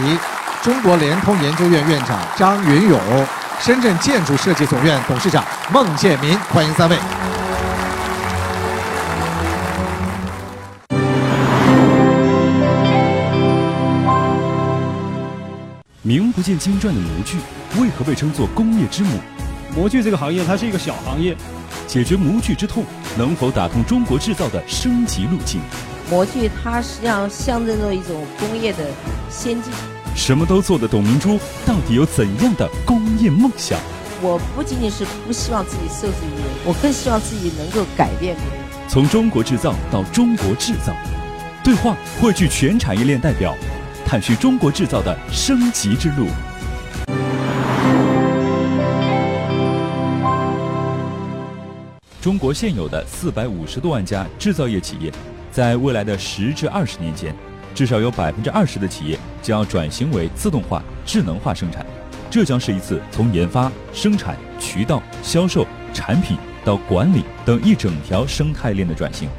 [0.61, 2.99] 中国联通研究院院长张云勇，
[3.61, 6.37] 深圳建筑设计总院董事长孟建民。
[6.51, 6.97] 欢迎三位。
[16.01, 17.37] 名不见经传的模具，
[17.81, 19.21] 为何被称作工业之母？
[19.73, 21.33] 模具这个行业，它是一个小行业。
[21.87, 22.83] 解决模具之痛，
[23.17, 25.61] 能否打通中国制造的升级路径？
[26.13, 28.85] 模具它实际上象征着一种工业的
[29.31, 29.73] 先进。
[30.15, 33.79] 什么都做的董明珠，到底有怎样的工业梦想？
[34.21, 38.35] 我不仅仅是不希望自己受制于人，我更希望自己能够改变。
[38.87, 40.93] 从中国制造到中国制造，
[41.63, 43.55] 对话汇聚全产业链代表。
[44.05, 46.27] 探寻中国制造的升级之路。
[52.21, 55.11] 中国现有的四百五十多万家制造业企业，
[55.53, 57.31] 在未来的十至二十年间，
[57.75, 61.85] 至少有百分之二十的企业将要转型为自动化、智能化生产。
[62.27, 66.35] 这将是一次从研发、生产、渠道、销售、产品
[66.65, 69.29] 到管理等一整条生态链的转型。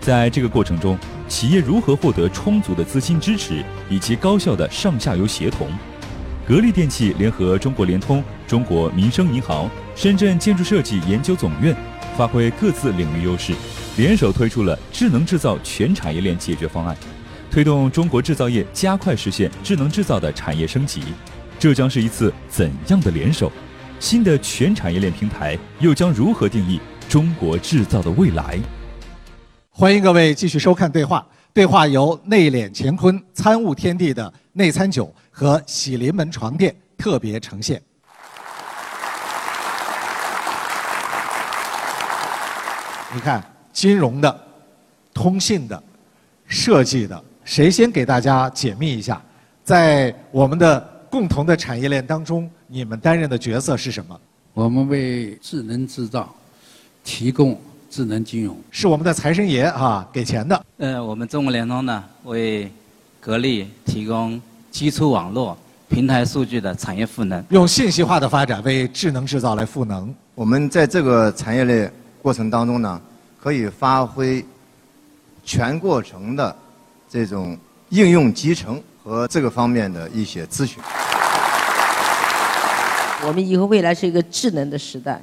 [0.00, 5.66] 在这个过程中，企业如何获得充足的资金支持以及高效的上下游协同？
[6.46, 11.74] 格力电器联合中国联通、中国民生银行、深圳建筑设计研究总院，
[12.16, 13.54] 发挥各自领域优势，
[13.98, 16.96] 联手推出了智能制造全产业链解决方案，
[17.50, 21.02] 推动中国制造业加快实现智能制造的产业升级。
[21.58, 23.52] 这将是一次怎样的联手？
[24.00, 28.58] 新的全产业链平台又将如何定义中国制造的未来？
[29.68, 31.26] 欢迎各位继续收看对话。
[31.52, 37.80] 对话由内敛乾坤、参悟天地的内参酒和喜临门床垫特别呈现。
[43.14, 44.40] 你看，金融的、
[45.14, 45.82] 通信的、
[46.46, 49.20] 设计的，谁先给大家解密一下？
[49.64, 50.80] 在我们的
[51.10, 54.20] 共同的产业链当中，你们担任的角色是什么？
[54.54, 56.34] 我们为智能制造
[57.02, 57.58] 提供。
[57.94, 60.64] 智能金融是我们的财神爷啊，给钱的。
[60.78, 62.72] 呃，我们中国联通呢，为
[63.20, 65.54] 格力提供基础网络、
[65.90, 70.10] 平台数据的产业赋能，用信息化的发展为智能制造来赋能。
[70.34, 72.98] 我们在这个产业链过程当中呢，
[73.42, 74.44] 可以发挥
[75.42, 76.54] 全过程的
[77.10, 80.80] 这种应用集成和这个方面的一些咨询。
[83.26, 85.20] 我们以后未来是一个智能的时代，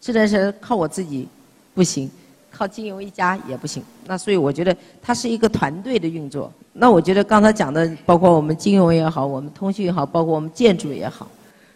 [0.00, 1.28] 智能是靠我自己
[1.74, 2.10] 不行，
[2.50, 3.82] 靠金融一家也不行。
[4.06, 6.50] 那所以我觉得它是一个团队的运作。
[6.72, 11.28] 那我觉得刚才讲的，包括我们金融也好，我们通讯也好，包括我们建筑也好，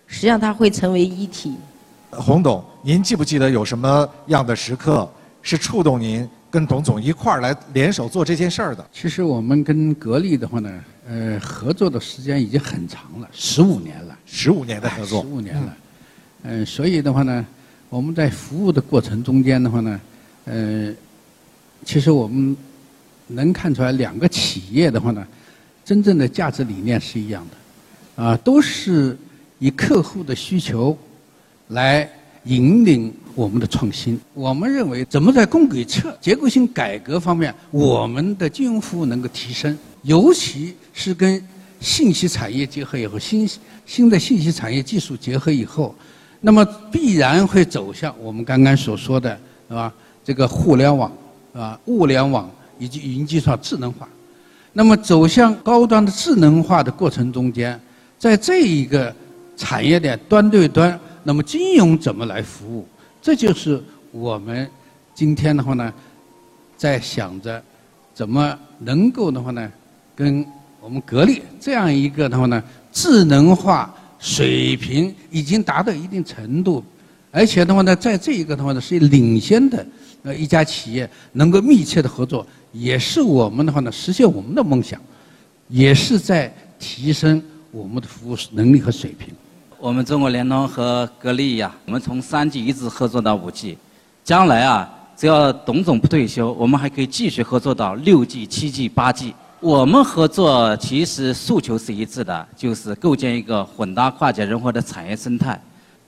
[0.06, 1.54] 实际上它会成为一体。
[2.12, 5.06] 洪董，您记不记得有什么样的时刻
[5.42, 8.84] 是触动您跟董总一块儿来联手做这件事儿的？
[8.92, 14.18] 其实我们跟格力的话呢，呃，合作的时间已经很长了，十五年了。
[14.26, 15.22] 十五年的合作。
[15.22, 15.76] 十五年了。
[16.42, 17.46] 嗯，所以的话呢，
[17.88, 20.00] 我们在服务的过程中间的话呢，
[20.44, 20.94] 呃，
[21.84, 22.56] 其实我们
[23.26, 25.26] 能看出来，两个企业的话呢，
[25.84, 29.16] 真正的价值理念是一样的，啊，都是
[29.58, 30.96] 以客户的需求。
[31.70, 32.10] 来
[32.46, 34.20] 引领我们的创新。
[34.34, 41.42] 我们认为，怎么在供给侧结构性改革方面，我们的金融服务能够提升，尤其是跟
[41.80, 43.48] 信息产业结合以后，新
[43.86, 45.94] 新的信息产业技术结合以后，
[46.42, 49.34] 那么必然会走向我们刚刚所说的，
[49.70, 49.90] 是吧？
[50.22, 51.10] 这个互联网，
[51.54, 54.06] 啊，物联网以及云计算智能化。
[54.74, 57.80] 那么走向高端的智能化的过程中间，
[58.18, 59.12] 在这一个
[59.56, 61.00] 产业链端对端。
[61.22, 62.86] 那么金融怎么来服务？
[63.22, 64.68] 这就是我们
[65.14, 65.92] 今天的话呢，
[66.76, 67.62] 在想着
[68.14, 69.70] 怎么能够的话呢，
[70.16, 70.44] 跟
[70.80, 76.82] 我们格力这样一个的话呢，智能化水平已经达到一定程度，
[77.30, 79.86] 而且的话呢，在这一个的话呢是领先的
[80.22, 84.98] 呃一家企业，能够密切的合作，也是我们的话呢实现我们的梦想，
[85.68, 89.34] 也是在提升我们的服务能力和水平。
[89.82, 93.78] 我们中国联通和格力呀，我们从三 G 一直合作到五 G，
[94.22, 99.34] 将来啊，只要董总不退休，我们还可以继续合作到六 G、七 G、八 G。
[99.58, 105.58] 我们合作其实诉求是一致的，就是构建一个混搭跨界融合的产业生态。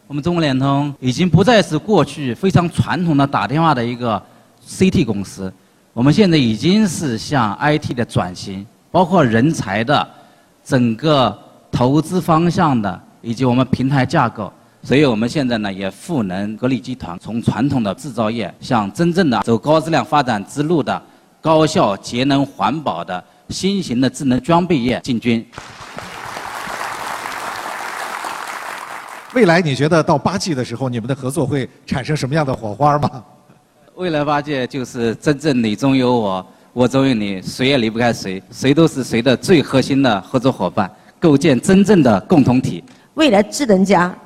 [0.06, 4.22] 我们中国联通已经不再是过去非常传统的打电话的一个
[4.68, 5.50] CT 公司，
[5.94, 10.06] 我们现在已经是向 IT 的转型，包括人才的
[10.62, 11.34] 整个
[11.70, 13.00] 投资方向的。
[13.22, 21.00] 以及我们平台架构，所以我们现在呢也赋能格力集团，从传统的制造业向真正的走高质量发展之路的
[21.40, 25.46] 高效、节能、环保的新型的智能装备业进军。
[29.34, 33.24] 未来你觉得到八 G 的时候，你们的合作会产生什么样的火花吗？
[33.94, 42.82] 未来八 G 就是真正你中有我，我中有你，谁也离不开谁，谁都是谁的最核心的合作伙伴，构建真正的共同体。
[43.14, 44.16] 未来智能家，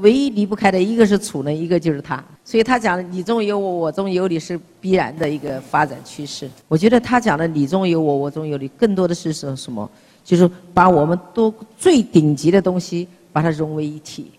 [0.00, 2.22] 唯一离不开的一个是储能，一个就是它。
[2.44, 6.48] 所以他讲的“你中有我，我中有你”是必然的一个发展趋势。
[6.66, 9.88] 我觉得他讲的“你中有我，我中有你”更多的是说什么？
[10.24, 14.30] 就是把我们都最顶级的东西把它融为一体。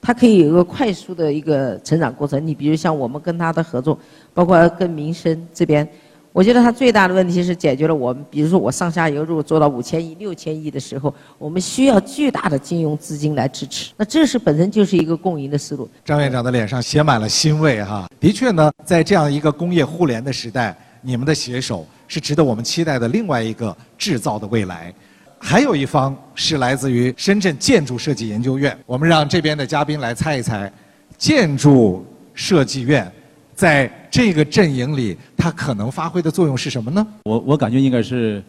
[0.00, 2.46] 它可以有一个快速的一个成长过程。
[2.46, 3.98] 你比如像我们跟他的合作，
[4.32, 5.88] 包括跟民生这边。
[6.34, 13.92] 我觉得它最大的问题是解决了我们，比如说我上下游如果做到五千亿、六千亿的时候，我们需要巨大的金融资金来支持。
[13.96, 15.88] 那这是本身就是一个共赢的思路。
[16.04, 24.92] 张院长的脸上写满了欣慰哈，的确呢，在这样一个工业互联的时代，你们的携手是值得我们期待的另外一个制造的未来。
[25.38, 30.72] 还有一方是来自于深圳建筑设计研究院，我们让这边的嘉宾来猜一猜，
[31.16, 33.08] 建筑设计院。
[33.56, 37.06] 在这个阵营里，它可能发挥的作用是什么呢？
[37.24, 38.42] 我我感觉应该是，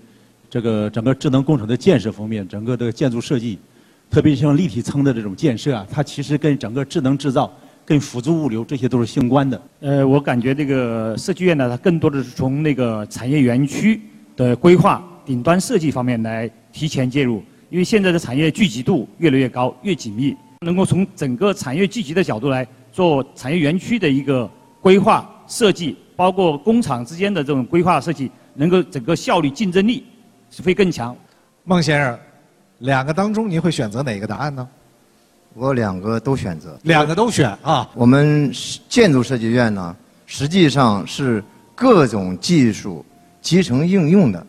[0.50, 3.60] 这个整个智能工程的建设方面，整个这个建筑设计，
[4.10, 7.52] 特别像立体层的这种建设啊，它其实跟整个智能制造、
[7.84, 9.62] 跟辅助物流这些都是相关的。
[9.82, 14.00] 呃，我感觉这个设计院呢，它更多的是从那个产业园区
[14.38, 24.50] 的规划、顶端设计方面来提前介入，因为现在的产业聚集度越来越高、越紧密，能够从整个产业聚集的角度来做产业园区的一个。
[24.86, 30.06] 规划设计，包括工厂之间的这种规划设计，能够整个效率、竞争力
[30.50, 31.16] 是会更强。
[31.64, 32.18] 孟先生，
[32.80, 34.68] 两个当中您会选择哪个答案呢？
[35.54, 36.78] 我两个都选择。
[36.84, 37.90] 两个都选啊！
[37.94, 38.52] 我们
[38.90, 43.06] 建筑设计院呢，实际上是各种技术
[43.42, 44.46] 集成应用的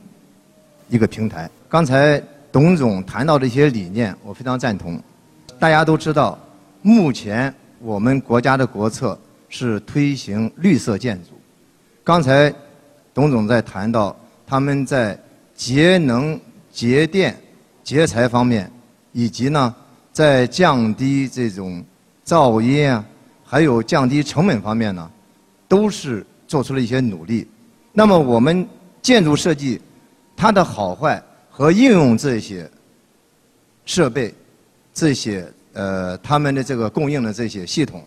[0.89, 1.49] 一个平台。
[1.69, 5.01] 刚才董总谈到的一些理念，我非常赞同。
[5.59, 6.39] 大家都知道，
[6.83, 9.19] 目前我们国家的国策。
[9.49, 11.31] 是推行绿色建筑。
[12.07, 12.55] 刚才
[13.13, 15.19] 董总在谈到他们在
[15.57, 16.41] 节能、
[16.71, 17.37] 节电、
[17.83, 18.71] 节材方面，
[19.11, 19.75] 以及呢
[20.13, 21.85] 在降低这种
[22.25, 23.05] 噪音啊，
[23.45, 25.11] 还有降低成本方面呢，
[25.67, 27.45] 都是做出了一些努力。
[27.93, 28.65] 那么我们
[29.03, 29.81] 建筑设计
[30.37, 32.71] 它的好坏和应用这些
[33.85, 34.33] 设备、
[34.95, 38.05] 这些呃，他们的这个供应的这些系统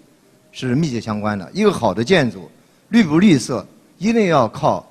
[0.54, 1.52] 是密切相关的。
[1.54, 2.50] 一个好的建筑，
[2.88, 3.68] 绿不绿色，
[4.00, 4.84] 一定要靠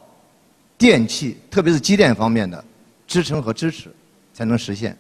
[0.77, 2.63] 电器，特别是机电方面的
[3.07, 3.91] 支撑和支持，
[4.33, 4.97] 才能实现。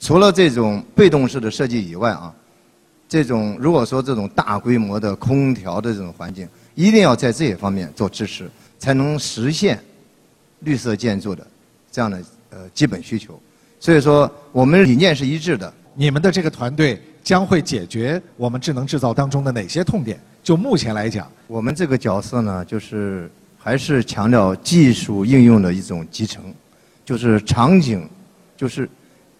[0.00, 2.34] 除了这种被动式的设计以外啊，
[3.08, 9.78] 这种如果说这种大规模的空调的这种环境，一定要在这些方面做支持，才能实现
[10.60, 11.46] 绿色建筑的
[11.92, 13.38] 这样的呃基本需求。
[13.78, 15.72] 所以说，我们理念是一致的。
[15.94, 20.18] 你们的这个团队将会解决我们智能制造当中的哪些痛点？
[20.42, 23.30] 就目前来讲，我们这个角色呢，就是
[23.62, 26.42] 还是强调技术应用的一种集成，
[27.04, 28.08] 就是场景，
[28.56, 28.88] 就是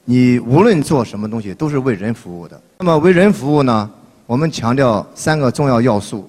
[0.05, 2.61] 你无论做什么东西都是为人服务的。
[2.79, 3.91] 那么为人服务呢，
[4.27, 6.29] 我们强调三个重要要素。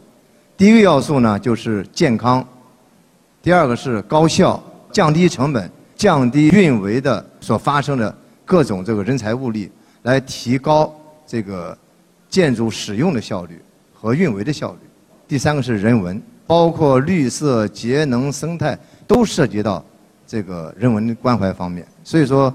[0.55, 2.47] 第一个要素呢就是健康，
[3.43, 8.15] 第二个是高效，降低成本，降低运维的所发生的
[8.45, 9.69] 各种这个人才物力。
[10.03, 10.91] 来提高
[11.27, 11.77] 这个
[12.27, 13.61] 建筑使用的效率
[13.93, 14.79] 和运维的效率。
[15.27, 16.19] 第三个是人文，
[16.51, 18.77] 包括绿色、节能、生态
[19.07, 19.81] 都涉及到
[20.27, 21.87] 这个人文关怀方面。
[22.03, 22.53] 所以说，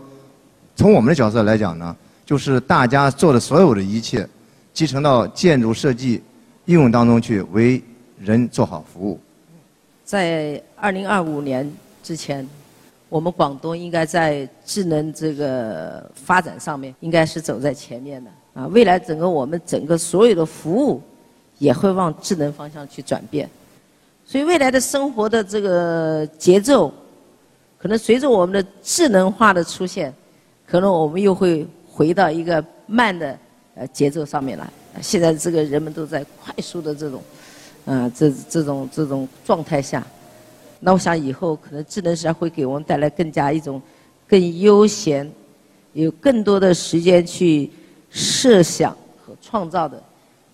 [0.74, 4.28] 从我们的角色来讲呢，就是大家做的所有的一切，
[4.74, 6.22] 集成到建筑设计
[6.66, 7.82] 应用当中去，为
[8.18, 9.18] 人做好服务。
[10.04, 11.72] 在二零二五年
[12.02, 12.46] 之前。
[13.08, 18.66] 我们广东应该在智能这个发展上面，应该是走在前面的啊！
[18.66, 21.00] 未来整个我们整个所有的服务，
[21.58, 23.48] 也会往智能方向去转变。
[24.28, 26.92] 所以未来的生活的这个节奏，
[27.78, 30.12] 可能随着我们的智能化的出现，
[30.66, 33.38] 可能我们又会回到一个慢的
[33.76, 34.68] 呃节奏上面来。
[35.00, 37.22] 现在这个人们都在快速的这种，
[37.84, 40.04] 嗯，这这种这种状态下。
[40.80, 43.80] 那我想以后可能智能时代会给我们带来更加一种
[44.26, 45.30] 更悠闲、
[45.92, 47.70] 有更多的时间去
[48.10, 48.90] 设想
[49.24, 49.96] 和创造的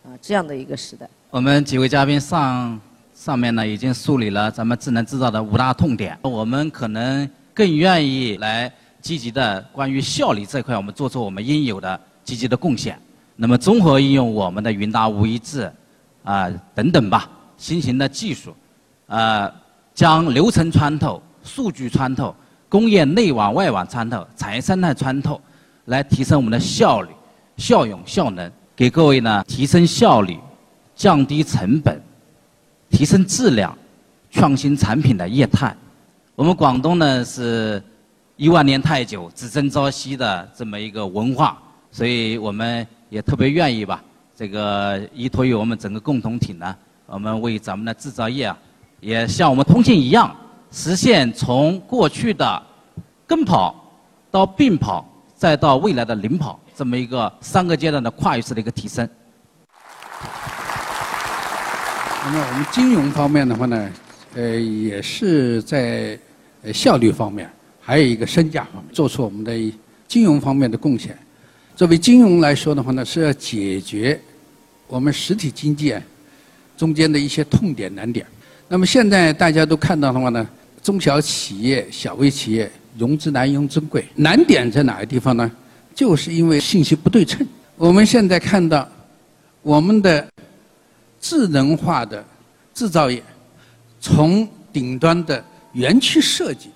[0.04, 1.08] 啊这样的一个时代。
[1.30, 2.78] 我们几位嘉宾上
[3.24, 8.68] 上面呢已经梳理了咱们智能制造的五大痛点，我们可能更愿意来
[9.00, 13.00] 积极的关于效率这块，我们做出我们应有的积极的贡献。
[13.36, 15.72] 那么综合应用我们的云达无一致
[16.24, 18.52] 啊等等吧，新型的技术
[19.06, 19.48] 呃。
[19.94, 22.34] 将流程穿透、数据穿透、
[22.66, 25.38] 工业内网外网穿透、产业生态穿透，
[25.84, 27.10] 来提升我们的效率、
[27.58, 30.38] 效用、效能，给各位呢提升效率、
[30.96, 32.02] 降低成本、
[32.92, 33.76] 提升质量、
[34.30, 35.74] 创新产品的业态。
[36.36, 37.82] 我们广东呢是
[38.36, 41.58] 一万年太久、只争朝夕的这么一个文化，
[41.90, 44.02] 所以我们也特别愿意吧，
[44.36, 46.76] 这个依托于我们整个共同体呢，
[47.06, 48.56] 我们为咱们的制造业啊。
[49.00, 50.34] 也像我们通信一样，
[50.70, 52.62] 实现从过去的
[53.26, 53.74] 跟跑
[54.30, 59.08] 到并跑，再到未来的领跑，这么一个三个阶段的跨越式的一个提升。
[62.24, 63.90] 那么我们金融方面的话呢，
[64.34, 66.16] 呃，也是在
[66.72, 67.50] 效率方面，
[67.80, 69.52] 还有一个身价方面，做出我们的
[70.06, 71.18] 金融方面的贡献。
[71.74, 74.20] 作为金融来说的话呢，是要解决
[74.86, 75.92] 我们实体经济
[76.76, 78.24] 中间的一些痛点难点。
[78.68, 80.48] 那么现在大家都看到的话呢，
[80.80, 85.50] 中小企业、小微企业融资难、融资贵，难点在哪个地方呢？
[85.92, 87.44] 就是因为信息不对称。
[87.76, 88.88] 我们现在看到，
[89.62, 90.26] 我们的
[91.22, 92.22] 智能化的
[92.74, 93.22] 制造业，
[94.00, 95.42] 从顶端的
[95.72, 96.68] 园区设计，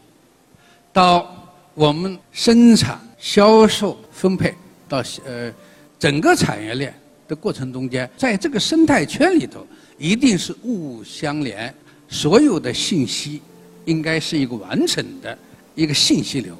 [0.93, 1.27] 到
[1.75, 4.55] 我们生产、销售、分配，
[4.89, 5.53] 到呃
[5.99, 6.95] 整个产业链
[7.27, 9.67] 的过程中间，在这个生态圈里头，
[9.99, 11.75] 一定是物物相连。
[12.09, 13.43] 所有的信息
[13.85, 15.37] 应该是一个完整的
[15.75, 16.57] 一个信息流，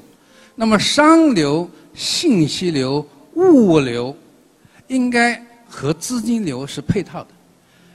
[0.55, 4.13] 那么商流、信息流、物流
[4.87, 7.29] 应该和资金流是配套的。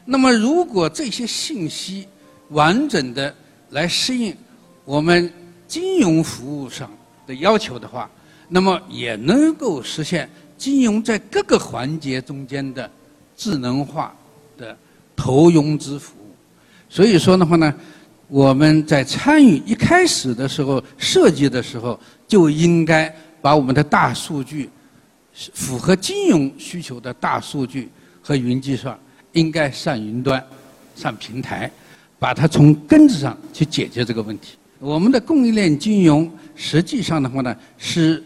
[0.05, 2.07] 那么，如果这些信息
[2.49, 3.35] 完整的
[3.71, 4.37] 来适应
[4.85, 5.33] 我们
[5.69, 6.91] 金融服务上
[7.27, 8.11] 的要求的话，
[8.49, 10.29] 那么也能够实现
[10.59, 12.91] 金融在各个环节中间的
[13.37, 14.15] 智能化
[14.59, 14.77] 的
[15.17, 16.35] 投融资服务。
[16.89, 17.73] 所以说的话呢，
[18.29, 24.69] 我们在参与一开始的时候设计的时候，就应该把我们的大数据，
[25.33, 27.89] 符合金融需求的大数据
[28.21, 28.99] 和云计算，
[29.33, 30.43] 应该上云端、
[30.95, 31.71] 上平台，
[32.19, 34.57] 把它从根子上去解决这个问题。
[34.79, 38.23] 我们的供应链金融实际上的话呢，是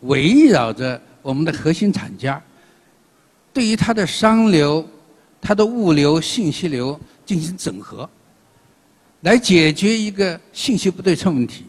[0.00, 2.42] 围绕着我们的核心厂家，
[3.52, 4.88] 对于它的商流、
[5.40, 6.98] 它的物流、信息流。
[7.28, 8.08] 进行整合，
[9.20, 11.64] 来解决一个信息不对称问题，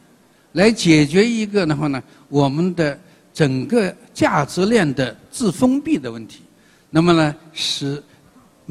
[0.53, 2.97] 来解决一个的话呢，我们的
[3.33, 6.43] 整个价值链的自封闭的问题，
[6.89, 8.01] 那么呢，使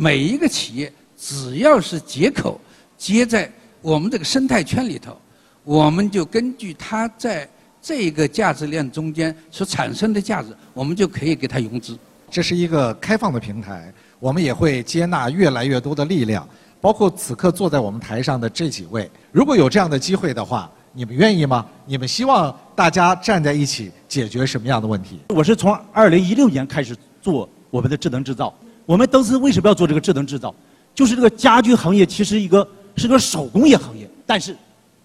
[0.01, 2.61] 每一个企业只要是接口
[2.97, 3.51] 接在
[3.83, 5.21] 我们这个生态圈里头，
[5.65, 7.49] 我们就根据它在
[7.83, 11.99] 这个价值链中间所产生的价值，我们就可以给它融资。
[12.31, 16.49] 这是一个开放的平台，我们也会接纳越来越多的力量，
[16.81, 19.11] 包括此刻坐在我们台上的这几位。
[19.33, 21.67] 如果有这样的机会的话，你们愿意吗？
[21.85, 25.19] 你们希望大家站在一起解决什么样的问题？
[25.31, 28.55] 我是从二零一六年开始做我们的智能制造。
[28.89, 30.55] 我们当时为什么要做这个智能制造？
[30.95, 32.67] 就是这个家居行业其实一个
[32.97, 34.57] 是个手工业行业，但是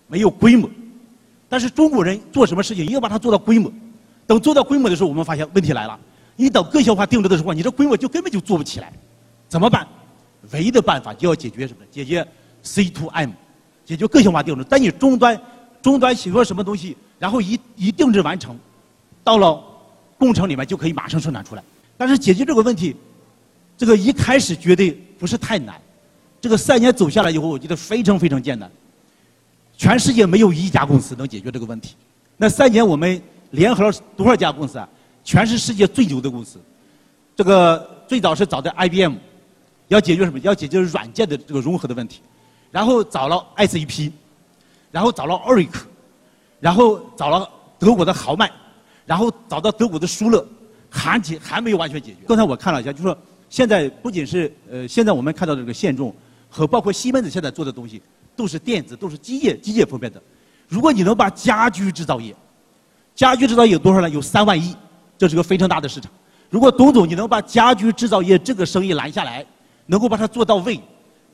[0.08, 0.70] 没有规模。
[1.50, 3.70] 但是中国人做什么事情一定要把它做到规模。
[4.26, 6.00] 等做到规模的时候，我们发现问题来了。
[6.38, 8.94] 你等个性化定制的时候，你这规模就根本就做不起来。
[9.50, 9.86] 怎么办？
[10.52, 11.86] 唯一的办法就要解决什么？
[11.92, 12.26] 解决
[12.62, 13.32] C to M，
[13.84, 14.66] 解决个性化定制。
[14.70, 15.38] 但你终端
[15.82, 18.58] 终端写个什么东西，然后一一定制完成，
[19.26, 19.62] 到了
[20.18, 21.62] 工程里面就可以马上生产出来。
[21.98, 22.96] 但是解决这个问题，
[23.78, 25.80] 这个一开始绝对不是太难。
[26.40, 28.70] 这个三年走下来以后，我觉得非常非常艰难。
[29.78, 31.96] 全世界没有一家公司能解决这个问题。
[32.38, 33.22] 那三年我们
[33.52, 34.88] 联合了多少家公司啊？
[35.24, 36.60] 全是世界最牛的公司。
[37.36, 39.16] 这个最早是找的 IBM，
[39.88, 40.38] 要解决什么？
[40.40, 42.22] 要解决软件的这个融合的问题。
[42.72, 44.12] 然后找了 SAP，
[44.92, 45.84] 然后找了 Oracle，
[46.60, 47.50] 然后找了
[47.80, 48.52] 德国的豪迈，
[49.06, 50.46] 然后找到德国的舒勒，
[50.90, 52.18] 还解还没有完全解决。
[52.28, 53.18] 刚才我看了一下，就说
[53.54, 56.12] 现在不仅是呃，现在我们看到这个现重
[56.50, 58.02] 和包括西门子现在做的东西，
[58.36, 60.20] 都是电子，都是机械机械方面的。
[60.68, 62.36] 如果你能把家居制造业，
[63.14, 64.10] 家居制造业有多少呢？
[64.10, 64.76] 有三万亿。
[65.20, 66.12] 这是个非常大的市场。
[66.50, 69.46] 如果董总你能把家居制造业这个生意拦下来，
[69.86, 70.80] 能够把它做到位，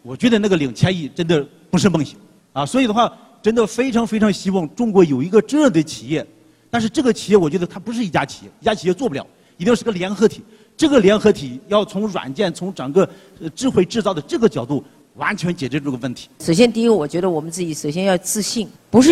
[0.02, 1.42] 我觉得那个两千亿真的
[1.72, 2.20] 不是梦想
[2.52, 2.66] 啊！
[2.66, 3.10] 所以的话，
[3.42, 6.28] 真的非常非常希望中国有一个这样的企业。
[6.70, 10.44] 但是这个企业，我觉得它不是一家企业，一家企业做不了，一定要是个联合体。
[10.80, 13.08] 这个联合体要从软件、从整个
[13.54, 14.82] 智慧制造的这个角度，
[15.16, 16.30] 完全解决这个问题。
[16.40, 19.12] 首先，第一个，我觉得我们自己首先要自信，不是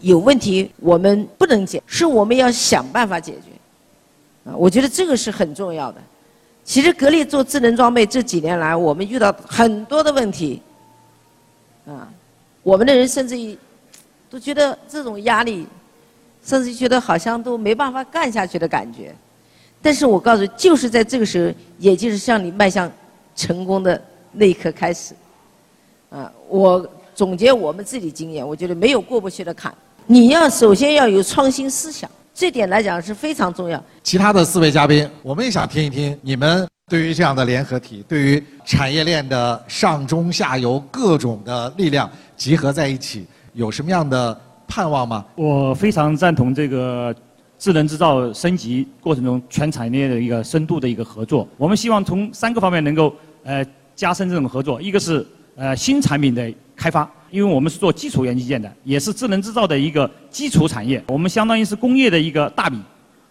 [0.00, 4.48] 有问题我们不能解，是我们要想办法解决。
[4.48, 6.00] 啊我觉得这个是很重要的。
[6.62, 10.62] 其实格力做智能装备这几年来，我们遇到很多的问题，
[11.84, 12.08] 啊，
[12.62, 13.58] 我们的人甚至于
[14.30, 15.66] 都觉得这种压力，
[16.44, 19.12] 甚至觉得好像都没办法干下去的感觉。
[19.80, 22.90] 但是我告诉你，就是在这个时候，也就是向你迈向
[23.34, 24.00] 成功的
[24.32, 25.14] 那一刻开始。
[26.10, 29.72] 啊，我总结我们自己经验，我觉得没有过不去的坎。
[30.06, 32.10] 你要首先要有创新思想。
[32.34, 33.82] 这点来讲是非常重要。
[34.04, 45.24] 其他的四位嘉宾，我们也想听一听你们对于这样的联合体，对于产业链的上中下游各种的力量集合在一起，有什么样的盼望吗？
[45.34, 47.12] 我非常赞同这个
[47.58, 51.46] 智能制造升级过程中全产业链的一个深度的一个合作。
[51.56, 53.64] 我们希望从三个方面能够呃
[53.96, 57.08] 加深这种合作，一个是呃新产品的开发。
[57.30, 62.80] 因为我们是做基础元器件的，也是智能制造的一个基础产业，我们相当于是工业的一个大米，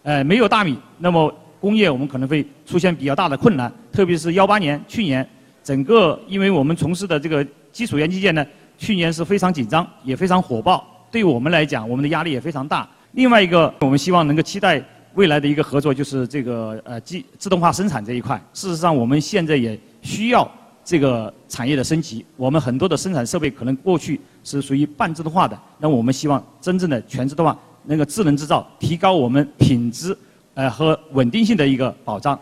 [0.04, 5.28] 呃，没有大米，那么工业我们可能会出现比较大的困难，特别是幺八年去年，
[5.64, 8.46] 整个因为我们从事的这个基础元器件呢，
[8.78, 12.88] 去年是非常紧张，也非常火爆，对我们来讲，我们的压力也非常大。
[13.12, 14.82] 另外一个，我们希望能够期待
[15.14, 18.40] 未来的一个合作，就是这个呃机自动化生产这一块。
[18.52, 20.50] 事实上，我们现在也需要。
[20.84, 27.54] 这个产业的升级，我们很多的生产设备可能过去是属于半自动化的，那我们希望真正的全自动化，
[27.84, 30.16] 那个智能制造，提高我们品质，
[30.54, 32.40] 呃和稳定性的一个保障。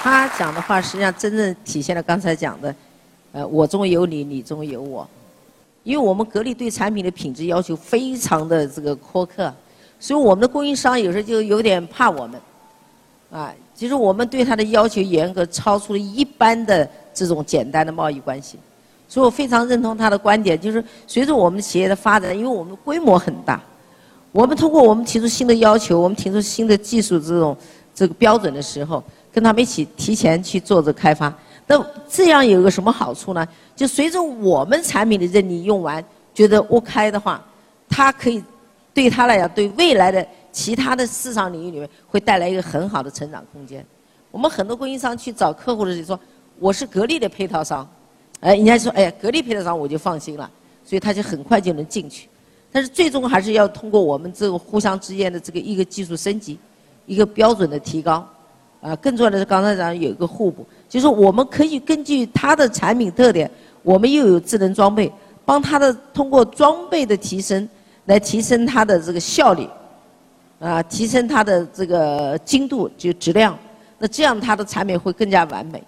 [0.00, 2.72] 他讲的话实际上真正体现了刚才讲的，
[3.32, 5.04] 呃，我中有你，你中有我，
[5.84, 9.52] 因为我们格力对产品的品质要求非常的这个苛刻，
[9.98, 12.40] 所以我们的供应商有时候就有点怕我们，
[13.30, 13.54] 啊。
[13.74, 18.58] 其实我们对他的要求严格，超出了一般的这种简单的贸易关系，
[19.06, 23.62] 所以我非常认同他的观点，就是随着我们企业的发展，因为我们规模很大，
[24.32, 27.56] 我们通过我们提出新的要求，我们提出新的技术这种
[27.94, 29.00] 这个标准的时候，
[29.32, 31.32] 跟他们一起提前去做这开发，
[31.68, 33.46] 那这样有个什么好处呢？
[33.76, 36.04] 就随着我们产品的认定用完，
[36.34, 37.40] 觉得 OK 的话，
[37.88, 38.42] 它可以
[38.92, 40.26] 对他来讲，对未来的。
[40.50, 43.84] 其他的市场领域里面会带来一个很好的成长空间。
[44.30, 46.20] 我们很多供应商去找客户的时候说
[46.58, 47.88] ：“我是格力的配套商。”
[48.40, 50.50] 哎，人家说：“哎呀，格力配套商我就放心了。”
[50.84, 52.28] 所以他就很快就能进去。
[52.72, 56.58] 但是最终还是要通过我们这个互相之间的这个一个技术升级，
[57.06, 58.26] 一个标准的提高。
[58.80, 63.50] 啊，更重要的是刚才讲有一个互补，就是我们可以根据它的产品特点，
[63.82, 65.12] 我们又有智能装备，
[65.44, 67.68] 帮它的通过装备的提升
[68.06, 69.66] 来提升它的这个效率。
[70.60, 73.56] 啊，提升它的这个精度就质量，
[73.96, 75.80] 那这样它的产品会更加完美。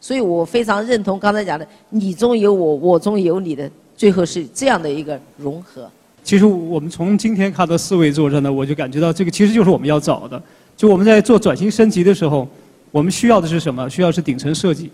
[0.00, 5.88] 所以我非常认同刚才讲的“你中有我，我中有你”的，最后是这样的一个融合。
[6.24, 10.42] 其实我们从今天看到四位作者呢，我就感觉到这个其实就是我们要找的。
[10.76, 12.48] 就我们在做转型升级的时候，
[12.96, 13.86] 我们需要的是什么？
[13.90, 14.90] 需要是顶层设计。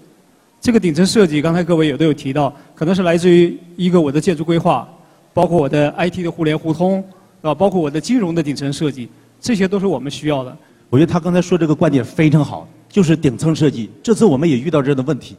[0.61, 4.89] 这个顶层设计，刚才各位也都有提到，可能是来自于一个我的建筑规划，
[5.33, 7.05] 包括我的 IT 的互联互通，
[7.43, 9.09] 啊，包括我的金融的顶层设计，
[9.41, 10.57] 这些都是我们需要的。
[10.91, 13.89] 我觉得他刚才说这个观点非常好，就是顶层设计。
[14.03, 15.37] 这次我们也遇到这样的问题，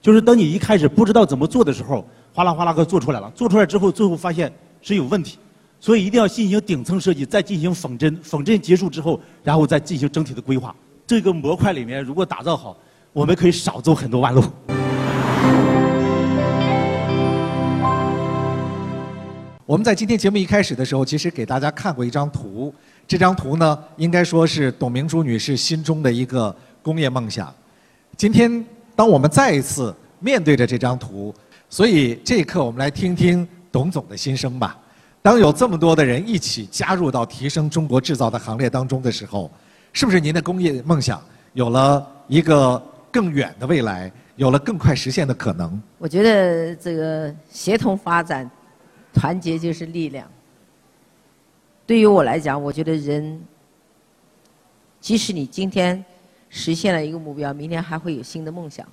[0.00, 2.02] 就是当你一开始不知道怎么做的时候，
[2.32, 4.50] 哗啦哗啦给做出来了，做出来之后，最后发现
[4.80, 5.36] 是有问题，
[5.78, 10.74] 所以一定要进行顶层设计，再进行仿真，仿真结束之后，然后再进行整体的规划。
[11.06, 12.76] 这个模块里面如果打造好，
[13.12, 14.42] 我们可以少走很多弯路。
[19.64, 22.74] 我们在今天节目一开始的时候，其实给大家看过一张图。
[23.06, 27.54] 这张图呢，应该说是董明珠女士心中的一个工业梦想。
[28.16, 28.64] 今天，
[28.96, 31.32] 当我们再一次面对着这张图，
[31.70, 34.76] 所以这一刻我们来听听董总的心声吧。
[35.22, 39.48] 当有这么多的人一起加入到提升中国制造的行列当中的时候，
[39.96, 41.24] 是不是您的工业梦想
[41.54, 42.76] 有了一个
[43.10, 45.80] 更远的未来，有了更快实现的可能？
[45.96, 48.48] 我觉得这个协同发展。
[49.14, 50.28] 团结就是力量。
[51.86, 53.40] 对于我来讲，我觉得人，
[55.00, 56.04] 即使你今天
[56.50, 58.86] 实现了一个目标，明天还会有新的梦想。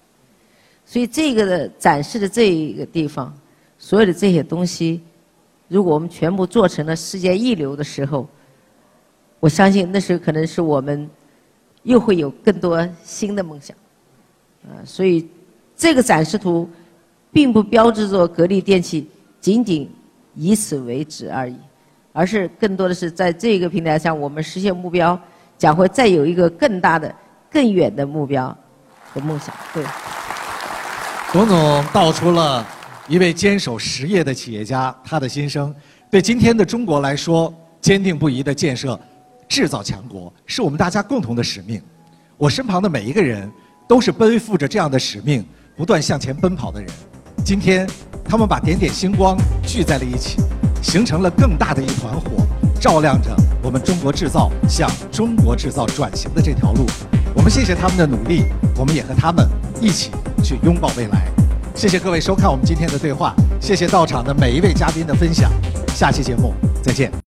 [0.86, 3.38] 所以这个的展示的这一个地方，
[3.78, 5.04] 所有的这些东西，
[5.68, 8.26] 如果我们全部做成了世界一流的时候，
[9.44, 11.10] 我相信那时候可能是我们
[11.82, 13.76] 又会有更多新的梦想。
[14.64, 15.28] 啊，所以
[15.76, 16.70] 这个展示图
[17.30, 19.06] 并不标志着格力电器
[19.41, 19.91] 仅仅。
[20.36, 21.56] 以此为止而已，
[22.12, 25.20] 而是更多的是在这个平台上，我们实现目标，
[25.60, 27.14] 将会再有一个更大的、
[27.52, 28.58] 更远的目标
[29.14, 29.54] 和梦想。
[29.76, 29.86] 对，
[31.32, 32.66] 董总道出了
[33.08, 35.72] 一位坚守实业的企业家他的心声。
[36.10, 39.00] 对今天的中国来说，坚定不移的建设
[39.54, 41.80] 制造强国是我们大家共同的使命。
[42.38, 43.47] 我身旁的每一个人
[43.88, 45.45] 都是背负着这样的使命，
[45.78, 46.89] 不断向前奔跑的人。
[47.45, 47.88] 今天。
[48.26, 49.38] 他们把点点星光
[49.68, 50.38] 聚在了一起，
[50.82, 52.47] 形成了更大的一团火，
[52.80, 56.86] 照亮着我们中国制造向中国制造转型的这条路。
[57.36, 58.45] 我们谢谢他们的努力，
[58.78, 59.45] 我们也和他们
[59.82, 60.10] 一起
[60.41, 61.28] 去拥抱未来。
[61.76, 65.51] 谢谢各位收看我们今天的对话，谢谢到场的每一位嘉宾的分享。
[65.93, 67.12] 下期节目再见。